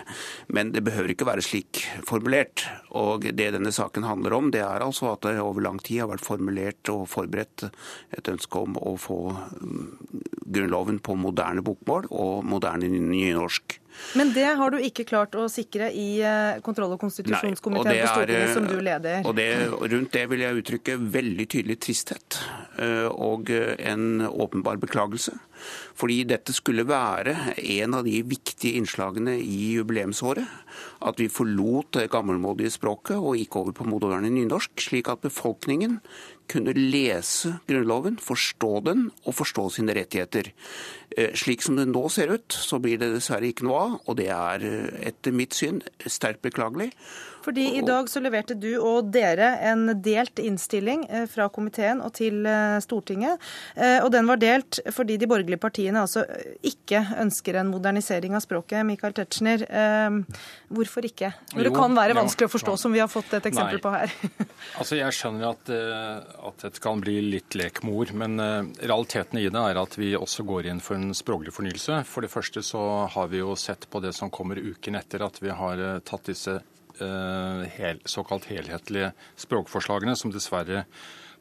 [0.50, 2.68] men det behøver ikke være slik formulert.
[2.92, 6.12] Og det denne saken handler om, det er altså at det over lang tid har
[6.12, 7.72] vært formulert og forberedt
[8.12, 9.88] et ønske om å få mm,
[10.46, 13.80] Grunnloven på moderne bokmål og moderne nynorsk.
[14.16, 18.54] Men det har du ikke klart å sikre i eh, kontroll- og konstitusjonskomiteen på Stortinget,
[18.56, 19.26] som du leder.
[19.28, 22.40] Og det, rundt det vil jeg uttrykke veldig tydelig tristhet
[22.82, 25.36] eh, og en åpenbar beklagelse.
[25.96, 30.48] Fordi dette skulle være en av de viktige innslagene i jubileumsåret.
[31.06, 36.00] At vi forlot det gammelmodige språket og gikk over på moderne nynorsk, slik at befolkningen
[36.52, 40.52] kunne lese Grunnloven, forstå den og forstå sine rettigheter.
[41.18, 44.18] Eh, Slik som det nå ser ut, så blir det dessverre ikke noe av, og
[44.20, 46.92] det er eh, etter mitt syn sterkt beklagelig.
[47.46, 52.16] Fordi I dag så leverte du og dere en delt innstilling eh, fra komiteen og
[52.18, 52.40] til
[52.82, 53.38] Stortinget.
[53.78, 56.24] Eh, Og den var delt fordi de borgerlige partiene altså
[56.66, 58.82] ikke ønsker en modernisering av språket.
[58.90, 60.42] Michael Tetzschner, eh,
[60.74, 61.30] hvorfor ikke?
[61.54, 64.10] Når det kan være vanskelig å forstå, som vi har fått et eksempel på her.
[64.80, 68.40] Altså, Jeg skjønner at, at dette kan bli litt lek med ord, men
[68.82, 72.00] realiteten i det er at vi også går inn for en språklig fornyelse.
[72.10, 72.82] For det første så
[73.12, 76.32] har vi jo sett på det som kommer uken etter at vi har eh, tatt
[76.32, 79.12] disse eh, hel, såkalt helhetlige
[79.46, 80.86] språkforslagene, som dessverre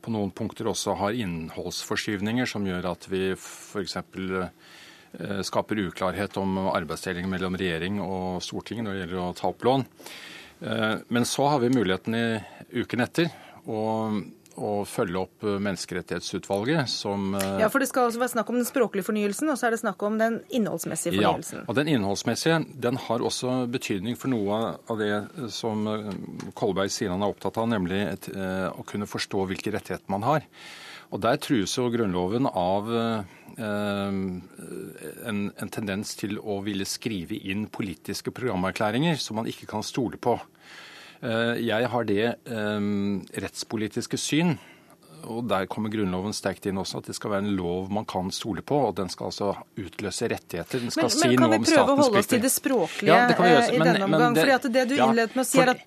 [0.04, 3.96] på noen punkter også har innholdsforskyvninger som gjør at vi f.eks.
[4.02, 9.64] eh, skaper uklarhet om arbeidsdeling mellom regjering og storting når det gjelder å ta opp
[9.64, 9.86] lån.
[10.64, 13.26] Men så har vi muligheten i uken etter
[13.68, 13.80] å,
[14.60, 18.60] å følge opp eh, Menneskerettighetsutvalget, som eh, Ja, for Det skal altså være snakk om
[18.60, 21.62] den språklige fornyelsen, og så er det snakk om den innholdsmessige fornyelsen.
[21.62, 26.10] ja, og Den innholdsmessige den har også betydning for noe av det som eh,
[26.58, 30.48] Kolberg sier han er opptatt av, nemlig et, å kunne forstå hvilke rettigheter man har.
[31.14, 37.68] Og Der trues jo Grunnloven av eh, en, en tendens til å ville skrive inn
[37.70, 40.38] politiske programerklæringer som man ikke kan stole på.
[41.24, 42.80] Eh, Jeg har det eh,
[43.44, 44.58] rettspolitiske syn,
[45.26, 48.30] og der kommer Grunnloven sterkt inn også, at det skal være en lov man kan
[48.34, 50.80] stole på, og den skal altså utløse rettigheter.
[50.84, 53.26] Den skal Men, si men kan vi prøve å holde oss til det språklige Ja,
[53.28, 54.34] det kan vi gjøre, eh, i men- denne omgang?
[54.34, 55.80] det- fordi det du ja, innledet med å si, for er at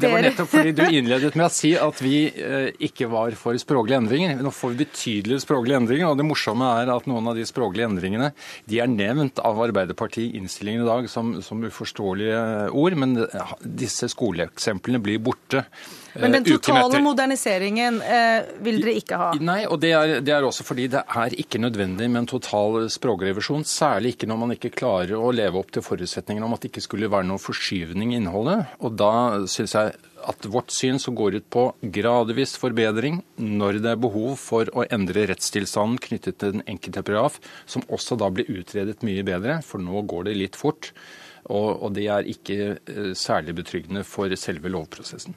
[0.00, 3.54] Det var nettopp fordi du innledet med å si at vi eh, ikke var for
[3.54, 4.36] språklige endringer.
[4.42, 7.88] Nå får vi betydelige språklige endringer, og det morsomme er at noen av de språklige
[7.88, 8.32] endringene
[8.66, 13.54] de er nevnt av Arbeiderpartiet i innstillingen i dag som, som uforståelige ord, men eh,
[13.64, 15.64] disse skoleeksemplene blir borte.
[16.14, 19.30] eh, Men den totale moderniseringen eh, vil dere ikke ha?
[19.44, 22.88] Nei, og det er, det er også fordi det er ikke nødvendig med en total
[22.92, 23.66] språkrevisjon.
[23.68, 26.84] Særlig ikke når man ikke klarer å leve opp til forutsetningen om at det ikke
[26.86, 28.76] skulle være noen forskyvning i innholdet.
[28.84, 29.12] Og da
[29.50, 29.96] syns jeg
[30.28, 31.64] at vårt syn som går ut på
[31.96, 37.40] gradvis forbedring når det er behov for å endre rettstilstanden knyttet til den enkelte paragraf,
[37.64, 40.92] som også da blir utredet mye bedre, for nå går det litt fort.
[41.48, 45.34] Og, og det er ikke eh, særlig betryggende for selve lovprosessen.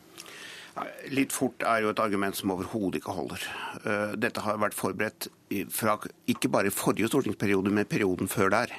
[1.14, 3.44] Litt fort er jo et argument som overhodet ikke holder.
[3.86, 5.30] Eh, Dette har vært forberedt
[5.70, 6.00] fra
[6.30, 8.74] ikke bare i forrige stortingsperiode, men perioden før der.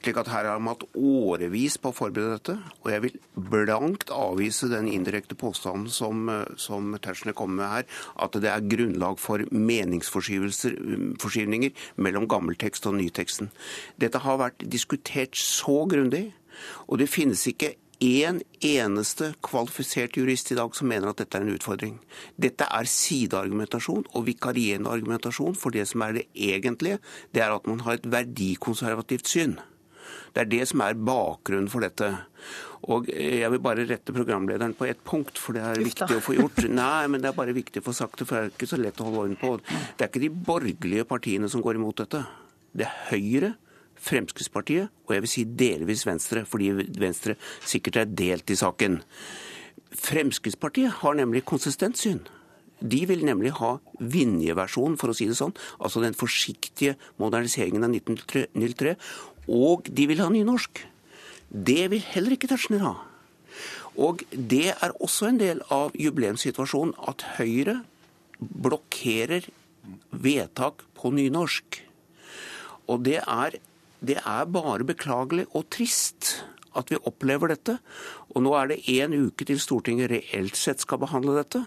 [0.00, 2.54] Slik at her har man hatt årevis på å forberede dette.
[2.82, 3.16] Og jeg vil
[3.50, 7.84] blankt avvise den indirekte påstanden som, eh, som Tetzschner kommer med her,
[8.16, 13.50] at det er grunnlag for meningsforskyvninger mellom gammeltekst og nyteksten.
[13.98, 16.32] Dette har vært diskutert så grundig,
[16.88, 21.44] og det finnes ikke én eneste kvalifisert jurist i dag som mener at dette er
[21.44, 21.98] en utfordring.
[22.40, 27.00] Dette er sideargumentasjon og vikarierende argumentasjon, for det som er det egentlige,
[27.36, 29.58] det er at man har et verdikonservativt syn.
[30.32, 32.08] Det er det som er bakgrunnen for dette.
[32.90, 36.38] Og jeg vil bare rette programlederen på ett punkt, for det er viktig å få
[36.38, 36.62] gjort.
[36.80, 38.80] Nei, men det er bare viktig å få sagt det, for det er ikke så
[38.80, 39.56] lett å holde orden på.
[39.66, 42.22] Det er ikke de borgerlige partiene som går imot dette.
[42.72, 43.52] Det er Høyre,
[44.00, 46.70] Fremskrittspartiet og jeg vil si delvis Venstre, fordi
[47.00, 47.34] Venstre
[47.66, 49.00] sikkert er delt i saken.
[49.90, 52.22] Fremskrittspartiet har nemlig konsistent syn.
[52.80, 57.92] De vil nemlig ha Vinje-versjonen, for å si det sånn, altså den forsiktige moderniseringen av
[57.92, 58.94] 1903,
[59.50, 60.84] og de vil ha nynorsk.
[61.50, 62.94] Det vil heller ikke Tetzschner ha.
[64.00, 67.80] Og det er også en del av jubileumssituasjonen at Høyre
[68.38, 69.50] blokkerer
[70.10, 71.82] vedtak på nynorsk.
[72.90, 73.58] Og det er,
[74.00, 76.40] det er bare beklagelig og trist
[76.78, 77.76] at vi opplever dette.
[78.34, 81.62] Og nå er det én uke til Stortinget reelt sett skal behandle dette.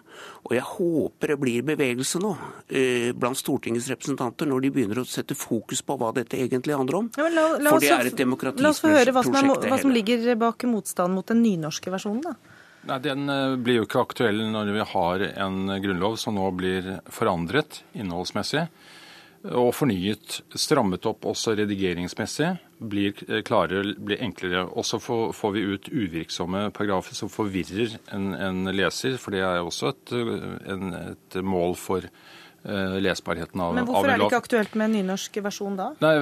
[0.47, 2.31] Og jeg håper det blir bevegelse nå
[2.69, 7.01] eh, blant Stortingets representanter når de begynner å sette fokus på hva dette egentlig handler
[7.01, 7.11] om.
[7.19, 9.69] Ja, la, la For oss, det er et La oss få høre hva som, er,
[9.73, 12.23] hva som ligger bak motstanden mot den nynorske versjonen.
[12.23, 12.59] da.
[12.87, 16.93] Nei, Den eh, blir jo ikke aktuell når vi har en grunnlov som nå blir
[17.11, 18.69] forandret innholdsmessig
[19.43, 24.63] og fornyet, strammet opp også redigeringsmessig, blir eh, klarere, blir enklere.
[24.71, 29.59] Og så får vi ut uvirksomme paragrafer som forvirrer en, en leser, for det er
[29.59, 30.15] også et,
[30.71, 34.93] en, et mål for Eh, lesbarheten av Men hvorfor er det ikke aktuelt med en
[34.97, 35.89] nynorsk versjon da?
[36.03, 36.13] Nei,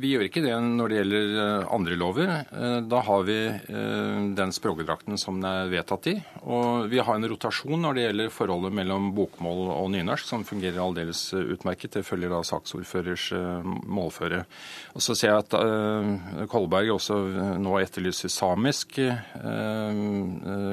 [0.00, 2.30] Vi gjør ikke det når det gjelder eh, andre lover.
[2.48, 3.38] Eh, da har vi
[4.40, 6.14] den språkdrakten som den er vedtatt i.
[6.42, 10.80] Og vi har en rotasjon når det gjelder forholdet mellom bokmål og nynorsk, som fungerer
[10.80, 11.98] aldeles utmerket.
[11.98, 13.26] Det følger da saksordførers
[13.64, 14.44] målføre.
[14.94, 17.18] Og så ser jeg at Kolberg også
[17.60, 19.00] nå etterlyser samisk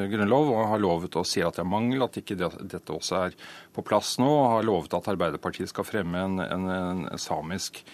[0.07, 3.37] grunnlov, og har lovet å si at det er mangel, at ikke dette også er
[3.77, 7.85] på plass nå, og har lovet at Arbeiderpartiet skal fremme en, en, en samisk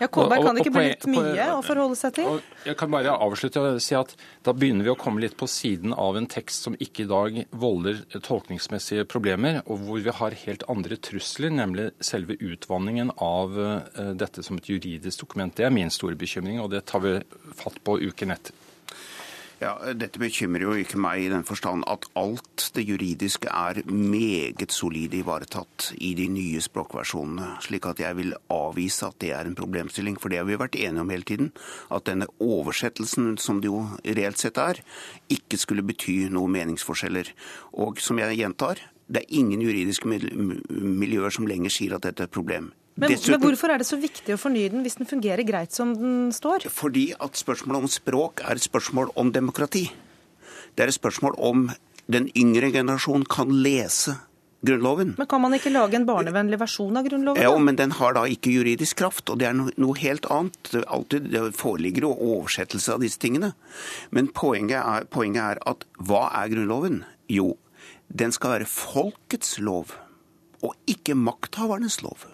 [0.00, 2.40] ja, Kolberg kan det ikke bli litt mye å forholde seg til?
[2.66, 4.14] Jeg kan bare avslutte og si at
[4.44, 7.38] Da begynner vi å komme litt på siden av en tekst som ikke i dag
[7.54, 14.12] volder tolkningsmessige problemer, og hvor vi har helt andre trusler, nemlig selve utvanningen av eh,
[14.18, 15.54] dette som et juridisk dokument.
[15.54, 17.16] Det er min store bekymring, og det tar vi
[17.54, 18.63] fatt på uken etter.
[19.64, 24.74] Ja, Dette bekymrer jo ikke meg i den forstand at alt det juridiske er meget
[24.76, 27.54] solid ivaretatt i de nye språkversjonene.
[27.64, 30.18] Slik at jeg vil avvise at det er en problemstilling.
[30.20, 31.50] For det har vi vært enige om hele tiden.
[31.88, 34.82] At denne oversettelsen, som det jo reelt sett er,
[35.32, 37.32] ikke skulle bety noen meningsforskjeller.
[37.80, 40.08] Og som jeg gjentar, det er ingen juridiske
[40.68, 42.74] miljøer som lenger sier at dette er et problem.
[42.94, 45.74] Men, Dessuten, men, hvorfor er det så viktig å fornye den hvis den fungerer greit
[45.74, 46.68] som den står?
[46.70, 49.88] Fordi at spørsmålet om språk er et spørsmål om demokrati.
[50.74, 51.66] Det er et spørsmål om
[52.06, 54.14] den yngre generasjon kan lese
[54.64, 55.14] Grunnloven.
[55.18, 57.42] Men Kan man ikke lage en barnevennlig versjon av Grunnloven?
[57.42, 60.56] Ja, men den har da ikke juridisk kraft, og det er noe helt annet.
[60.70, 63.52] Det, alltid, det foreligger jo oversettelse av disse tingene.
[64.14, 67.02] Men poenget er, poenget er at hva er Grunnloven?
[67.28, 67.56] Jo,
[68.08, 69.92] den skal være folkets lov,
[70.64, 72.24] og ikke makthavernes lov.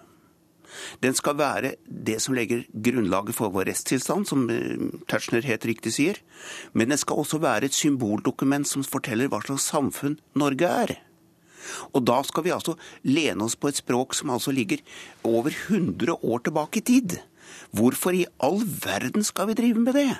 [1.03, 5.95] Den skal være det som legger grunnlaget for vår rettstilstand, som eh, Tetzschner helt riktig
[5.97, 6.19] sier.
[6.73, 10.97] Men den skal også være et symboldokument som forteller hva slags samfunn Norge er.
[11.93, 14.81] Og da skal vi altså lene oss på et språk som altså ligger
[15.27, 17.19] over 100 år tilbake i tid.
[17.75, 20.11] Hvorfor i all verden skal vi drive med det?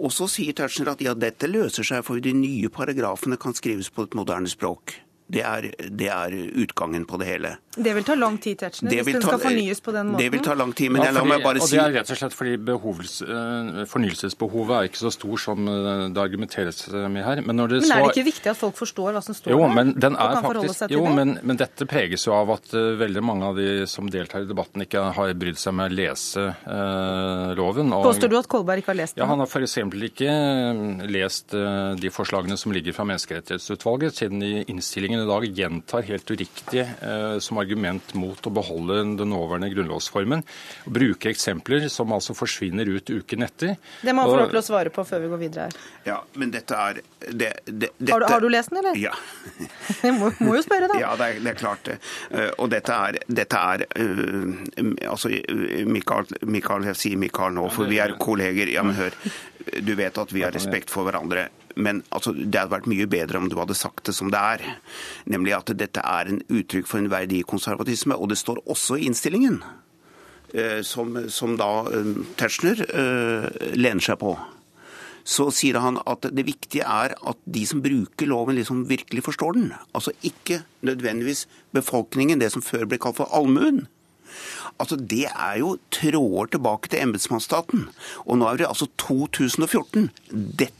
[0.00, 3.90] Og så sier Tetzschner at ja, dette løser seg, for de nye paragrafene kan skrives
[3.92, 4.96] på et moderne språk.
[5.30, 7.52] Det er, det er, utgangen på det hele.
[7.70, 10.18] Det vil ta lang tid, Tetzschner, hvis den skal fornyes på den måten?
[10.18, 11.68] Det vil ta lang tid, men ja, fordi, la meg bare si...
[11.68, 15.70] Og Det er rett og slett fordi behovs, uh, fornyelsesbehovet er ikke så stor som
[15.70, 17.42] uh, det argumenteres med her.
[17.46, 19.92] Men, det men er det ikke viktig at folk forstår hva som står jo, men
[20.02, 23.62] den er faktisk, jo, men, men, dette preges jo av at uh, veldig mange av
[23.62, 26.48] de som deltar i debatten, ikke har brydd seg med å lese
[27.60, 27.94] loven.
[27.94, 29.22] Og, Påstår du at Kolberg ikke har lest den?
[29.22, 29.78] Ja, Han har f.eks.
[30.10, 30.34] ikke
[31.06, 36.82] lest de forslagene som ligger fra Menneskerettighetsutvalget, siden i innstillingen i dag gjentar helt uriktig
[36.82, 40.44] eh, som argument mot å beholde den nåværende grunnlovsformen.
[40.86, 43.76] Og bruker eksempler som altså forsvinner ut uken etter.
[44.02, 45.78] Det må han få lov til å svare på før vi går videre her.
[46.08, 48.12] Ja, men dette er det, det, dette...
[48.12, 48.98] har, du, har, du, lest den, eller?
[49.00, 49.14] Ja.
[50.04, 50.98] Jeg må, må, jo spørre, da.
[51.04, 51.98] Ja, det er, det er klart det.
[52.32, 55.30] Uh, og dette er, dette er uh, Altså,
[55.90, 58.70] Mikael, Mikael, jeg sier Mikael nå, for vi er kolleger.
[58.72, 59.16] Ja, men hør.
[59.84, 61.48] Du vet at vi har respekt for hverandre.
[61.76, 64.64] Men altså, det hadde vært mye bedre om du hadde sagt det som det er.
[65.30, 68.16] Nemlig at dette er en uttrykk for en verdikonservatisme.
[68.16, 69.60] Og det står også i innstillingen,
[70.54, 73.46] eh, som, som da eh, Tetzschner eh,
[73.78, 74.34] lener seg på.
[75.30, 79.56] Så sier han at det viktige er at de som bruker loven, liksom virkelig forstår
[79.58, 79.70] den.
[79.94, 81.46] Altså ikke nødvendigvis
[81.76, 83.84] befolkningen, det som før ble kalt for allmuen.
[84.80, 87.88] Altså, Det er jo tråder tilbake til embetsmannsstaten.
[88.26, 90.10] Og nå er det altså 2014.
[90.32, 90.79] Dette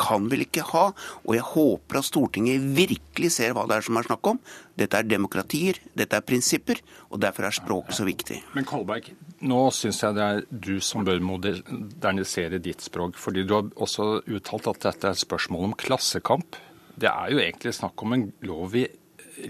[0.00, 0.88] kan vel ikke ha.
[1.24, 4.40] Og jeg håper at Stortinget virkelig ser hva det er som er snakk om.
[4.76, 8.42] Dette er demokratier, dette er prinsipper, og derfor er språket så viktig.
[8.56, 9.08] Men Kolberg,
[9.46, 13.16] nå syns jeg det er du som bør modernisere ditt språk.
[13.16, 16.60] fordi du har også uttalt at dette er et spørsmål om klassekamp.
[16.96, 18.86] Det er jo egentlig snakk om en lov vi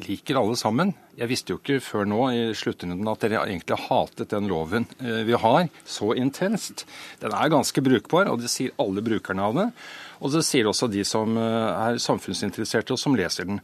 [0.06, 0.92] liker alle sammen.
[1.16, 5.22] Jeg visste jo ikke før nå i sluttrunden at dere egentlig hatet den loven eh,
[5.28, 6.84] vi har, så intenst.
[7.22, 9.68] Den er ganske brukbar, og det sier alle brukerne av det.
[10.20, 13.60] Og det sier også de som eh, er samfunnsinteresserte og som leser den.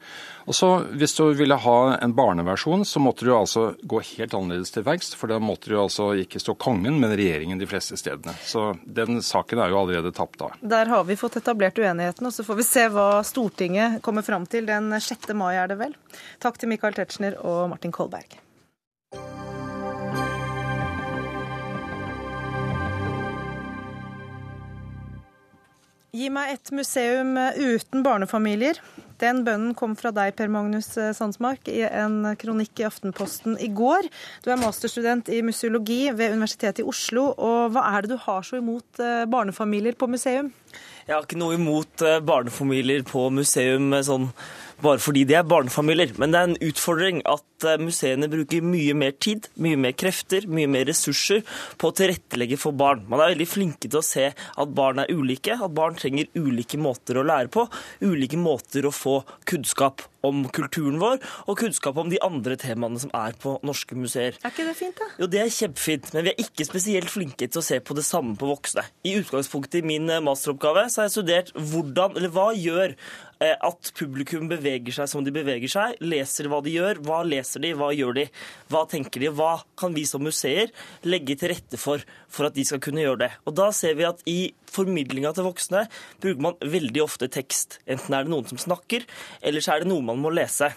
[0.47, 4.75] Og så Hvis du ville ha en barneversjon, så måtte du altså gå helt annerledes
[4.75, 5.15] til verks.
[5.19, 8.35] For da måtte du altså ikke stå kongen, men regjeringen de fleste stedene.
[8.45, 10.53] Så den saken er jo allerede tapt da.
[10.61, 14.47] Der har vi fått etablert uenigheten, og så får vi se hva Stortinget kommer fram
[14.51, 15.33] til den 6.
[15.39, 15.97] mai, er det vel.
[16.43, 18.41] Takk til Michael Tetzschner og Martin Kolberg.
[26.13, 28.77] Gi meg et museum uten barnefamilier.
[29.17, 34.11] Den bønnen kom fra deg, Per Magnus Sandsmark, i en kronikk i Aftenposten i går.
[34.45, 37.31] Du er masterstudent i museologi ved Universitetet i Oslo.
[37.33, 40.53] og Hva er det du har så imot eh, barnefamilier på museum?
[41.07, 44.29] Jeg har ikke noe imot eh, barnefamilier på museum sånn
[44.83, 46.15] bare fordi de er barnefamilier.
[46.21, 50.47] Men det er en utfordring at eh, museene bruker mye mer tid, mye mer krefter,
[50.51, 51.43] mye mer ressurser
[51.79, 53.05] på å tilrettelegge for barn.
[53.11, 56.81] Man er veldig flinke til å se at barn er ulike, at barn trenger ulike
[56.81, 57.67] måter å lære på,
[58.05, 63.13] ulike måter å få kunnskap om kulturen vår og kunnskap om de andre temaene som
[63.17, 64.39] er på norske museer.
[64.43, 65.11] Er ikke det fint, da?
[65.21, 68.07] Jo, det er kjempefint, men vi er ikke spesielt flinke til å se på det
[68.07, 68.87] samme på voksne.
[69.09, 72.97] I utgangspunktet i min eh, masteroppgave så har jeg studert hvordan, eller hva gjør
[73.43, 77.01] Eh, at publikum beveger seg som de beveger seg, leser hva de gjør.
[77.07, 78.27] Hva leser de, hva gjør de,
[78.71, 79.31] hva tenker de?
[79.35, 80.71] Hva kan vi som museer
[81.07, 83.31] legge til rette for for at de skal kunne gjøre det?
[83.49, 85.83] Og Da ser vi at i formidlinga til voksne
[86.23, 87.81] bruker man veldig ofte tekst.
[87.85, 89.05] Enten er det noen som snakker,
[89.43, 90.73] eller så er det noe man må lese.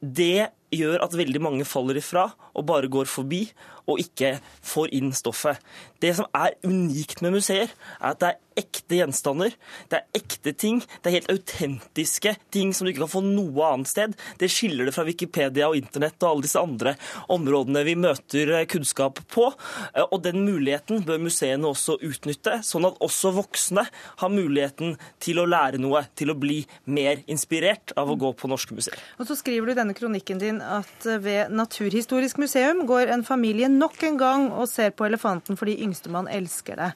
[0.00, 0.48] Det
[0.78, 3.44] gjør at veldig mange faller ifra og bare går forbi
[3.86, 5.60] og ikke får inn stoffet.
[6.02, 7.70] Det som er unikt med museer,
[8.00, 9.52] er at det er ekte gjenstander,
[9.90, 13.68] det er ekte ting, det er helt autentiske ting som du ikke kan få noe
[13.68, 14.16] annet sted.
[14.40, 16.94] Det skiller det fra Wikipedia og internett og alle disse andre
[17.32, 19.50] områdene vi møter eh, kunnskap på.
[19.92, 23.86] Eh, og den muligheten bør museene også utnytte, sånn at også voksne
[24.22, 28.50] har muligheten til å lære noe, til å bli mer inspirert av å gå på
[28.50, 28.98] norske museer.
[29.20, 33.68] Og så skriver du i denne kronikken din at ved Naturhistorisk museum går en familie
[33.72, 36.90] nok en gang og ser på elefanten fordi yngstemann elsker det.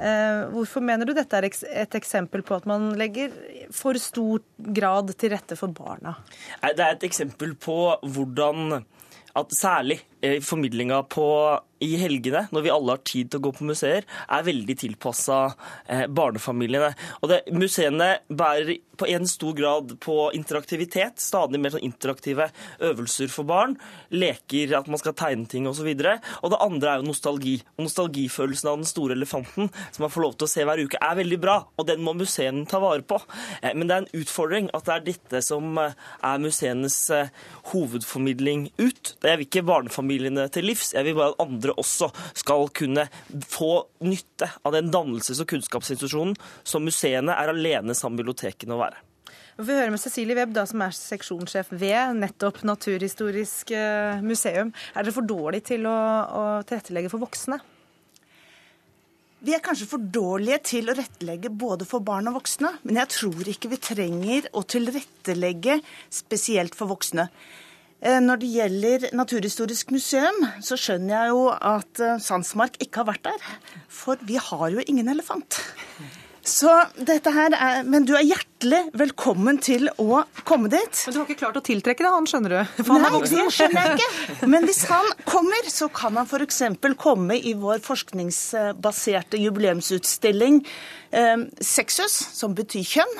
[0.00, 3.34] Eh, hvorfor mener du dette er et eksempel på at man legger
[3.74, 6.16] for stor grad til rette for barna?
[6.62, 8.80] Det er et eksempel på hvordan
[9.36, 11.26] at særlig formidlinga på
[11.82, 15.40] i helgene, når vi alle har tid til å gå på museer, er veldig tilpassa
[15.90, 16.92] eh, barnefamiliene.
[17.20, 21.18] Og det, Museene bærer på en stor grad på interaktivitet.
[21.22, 22.48] Stadig mer sånn interaktive
[22.84, 23.74] øvelser for barn.
[24.14, 25.88] Leker, at man skal tegne ting osv.
[25.90, 27.56] Og, så og det andre er jo nostalgi.
[27.76, 31.00] Og Nostalgifølelsen av den store elefanten som man får lov til å se hver uke,
[31.02, 31.58] er veldig bra.
[31.80, 33.18] Og den må museene ta vare på.
[33.60, 37.32] Eh, men det er en utfordring at det er dette som eh, er museenes eh,
[37.72, 39.16] hovedformidling ut.
[39.22, 39.66] Det er ikke
[40.12, 40.92] barnefamiliene til livs.
[40.94, 43.08] Jeg vil bare at andre også skal kunne
[43.46, 48.82] få nytte av den dannelses- og kunnskapsinstitusjonen som museene er alene sammen med bibliotekene å
[48.82, 48.96] være.
[49.58, 54.72] Vi får høre med Cecilie Webb, da, som er seksjonssjef ved nettopp Naturhistorisk eh, museum.
[54.94, 57.60] Er dere for dårlige til å, å tilrettelegge for voksne?
[59.42, 63.10] Vi er kanskje for dårlige til å rettelegge både for barn og voksne, men jeg
[63.10, 67.26] tror ikke vi trenger å tilrettelegge spesielt for voksne.
[68.02, 73.12] Eh, når det gjelder Naturhistorisk museum, så skjønner jeg jo at eh, Sandsmark ikke har
[73.12, 73.44] vært der.
[73.86, 75.60] For vi har jo ingen elefant.
[76.42, 81.02] Så dette her er, Men du er hjertelig velkommen til å komme dit.
[81.06, 82.82] Men du har ikke klart å tiltrekke deg han, skjønner du?
[82.82, 84.50] For Nei, det skjønner jeg ikke.
[84.50, 86.64] Men hvis han kommer, så kan han f.eks.
[86.98, 90.64] komme i vår forskningsbaserte jubileumsutstilling
[91.14, 93.18] eh, Sexus, som betyr kjønn.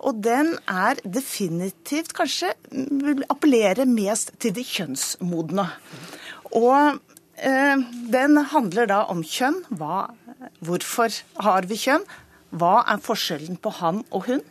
[0.00, 5.66] Og den er definitivt kanskje vil appellere mest til de kjønnsmodne.
[6.56, 7.00] Og
[7.36, 7.82] eh,
[8.14, 9.60] den handler da om kjønn.
[9.76, 10.06] Hva,
[10.64, 12.06] hvorfor har vi kjønn?
[12.50, 14.42] Hva er forskjellen på han og hun?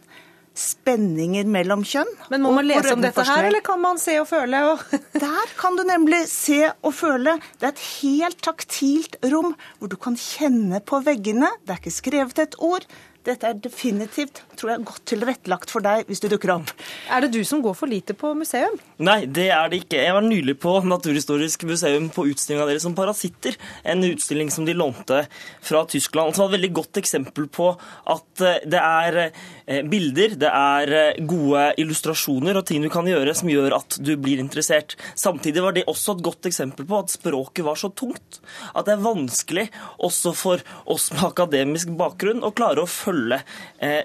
[0.59, 2.09] Spenninger mellom kjønn.
[2.31, 4.59] Men må man lese om dette her, eller kan man se og føle?
[5.23, 7.37] Der kan du nemlig se og føle.
[7.59, 11.51] Det er et helt taktilt rom hvor du kan kjenne på veggene.
[11.63, 12.87] Det er ikke skrevet et ord.
[13.29, 16.71] Dette er definitivt tror jeg, godt tilrettelagt for deg hvis du dukker opp.
[17.13, 18.75] Er det du som går for lite på museum?
[19.05, 20.01] Nei, det er det ikke.
[20.01, 23.55] Jeg var nylig på Naturhistorisk museum på utstillinga deres som parasitter.
[23.87, 25.21] En utstilling som de lånte
[25.65, 26.35] fra Tyskland.
[26.35, 27.69] Som var et veldig godt eksempel på
[28.09, 33.07] at eh, det er eh, bilder, det er eh, gode illustrasjoner og ting du kan
[33.07, 34.97] gjøre som gjør at du blir interessert.
[35.19, 38.41] Samtidig var det også et godt eksempel på at språket var så tungt.
[38.73, 39.69] At det er vanskelig
[40.01, 43.18] også for oss med akademisk bakgrunn å klare å følge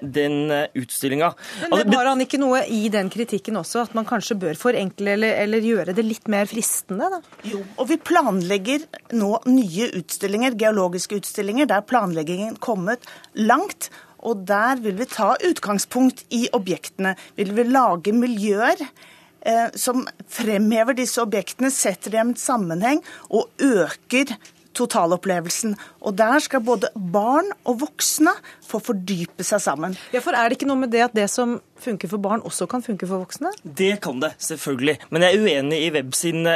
[0.03, 1.35] den Eh, utstillinga.
[1.61, 5.15] Men altså, Har han ikke noe i den kritikken også, at man kanskje bør forenkle
[5.17, 7.11] eller, eller gjøre det litt mer fristende?
[7.12, 7.21] da?
[7.49, 8.87] Jo, og vi planlegger
[9.17, 11.69] nå nye utstillinger, geologiske utstillinger.
[11.71, 13.91] Der er planleggingen kommet langt.
[14.25, 17.12] Og der vil vi ta utgangspunkt i objektene.
[17.37, 23.53] Vil vi lage miljøer eh, som fremhever disse objektene, setter dem i en sammenheng og
[23.61, 24.33] øker
[24.77, 25.77] totalopplevelsen.
[26.05, 28.35] Og der skal både barn og voksne
[28.66, 29.97] få fordype seg sammen.
[30.14, 32.66] Ja, for Er det ikke noe med det at det som funker for barn, også
[32.70, 33.53] kan funke for voksne?
[33.64, 34.99] Det kan det, selvfølgelig.
[35.11, 36.47] Men jeg er uenig i Web sin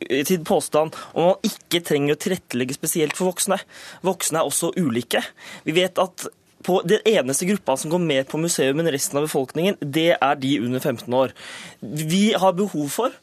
[0.00, 3.60] til eh, påstand om man ikke trenger å tilrettelegge spesielt for voksne.
[4.06, 5.22] Voksne er også ulike.
[5.66, 6.28] Vi vet at
[6.60, 10.34] på Den eneste gruppa som går mer på museum enn resten av befolkningen, det er
[10.36, 11.32] de under 15 år.
[11.80, 13.14] Vi har behov for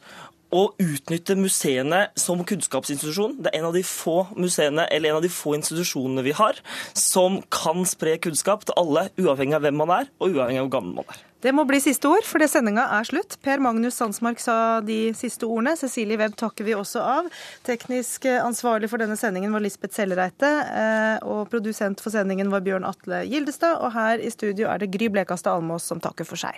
[0.53, 3.37] å utnytte museene som kunnskapsinstitusjon.
[3.43, 6.59] Det er en av de få museene eller en av de få institusjonene vi har
[6.97, 10.77] som kan spre kunnskap til alle, uavhengig av hvem man er og uavhengig av hvor
[10.79, 11.23] gammel man er.
[11.45, 13.35] Det må bli siste ord, for det sendinga er slutt.
[13.45, 15.75] Per Magnus Sandsmark sa de siste ordene.
[15.77, 17.29] Cecilie Webb takker vi også av.
[17.67, 22.87] Teknisk ansvarlig for denne sendingen var Lisbeth Sellereite, eh, og produsent for sendingen var Bjørn
[22.89, 23.77] Atle Gildestad.
[23.85, 26.57] Og her i studio er det Gry Blekastad Almås som takker for seg.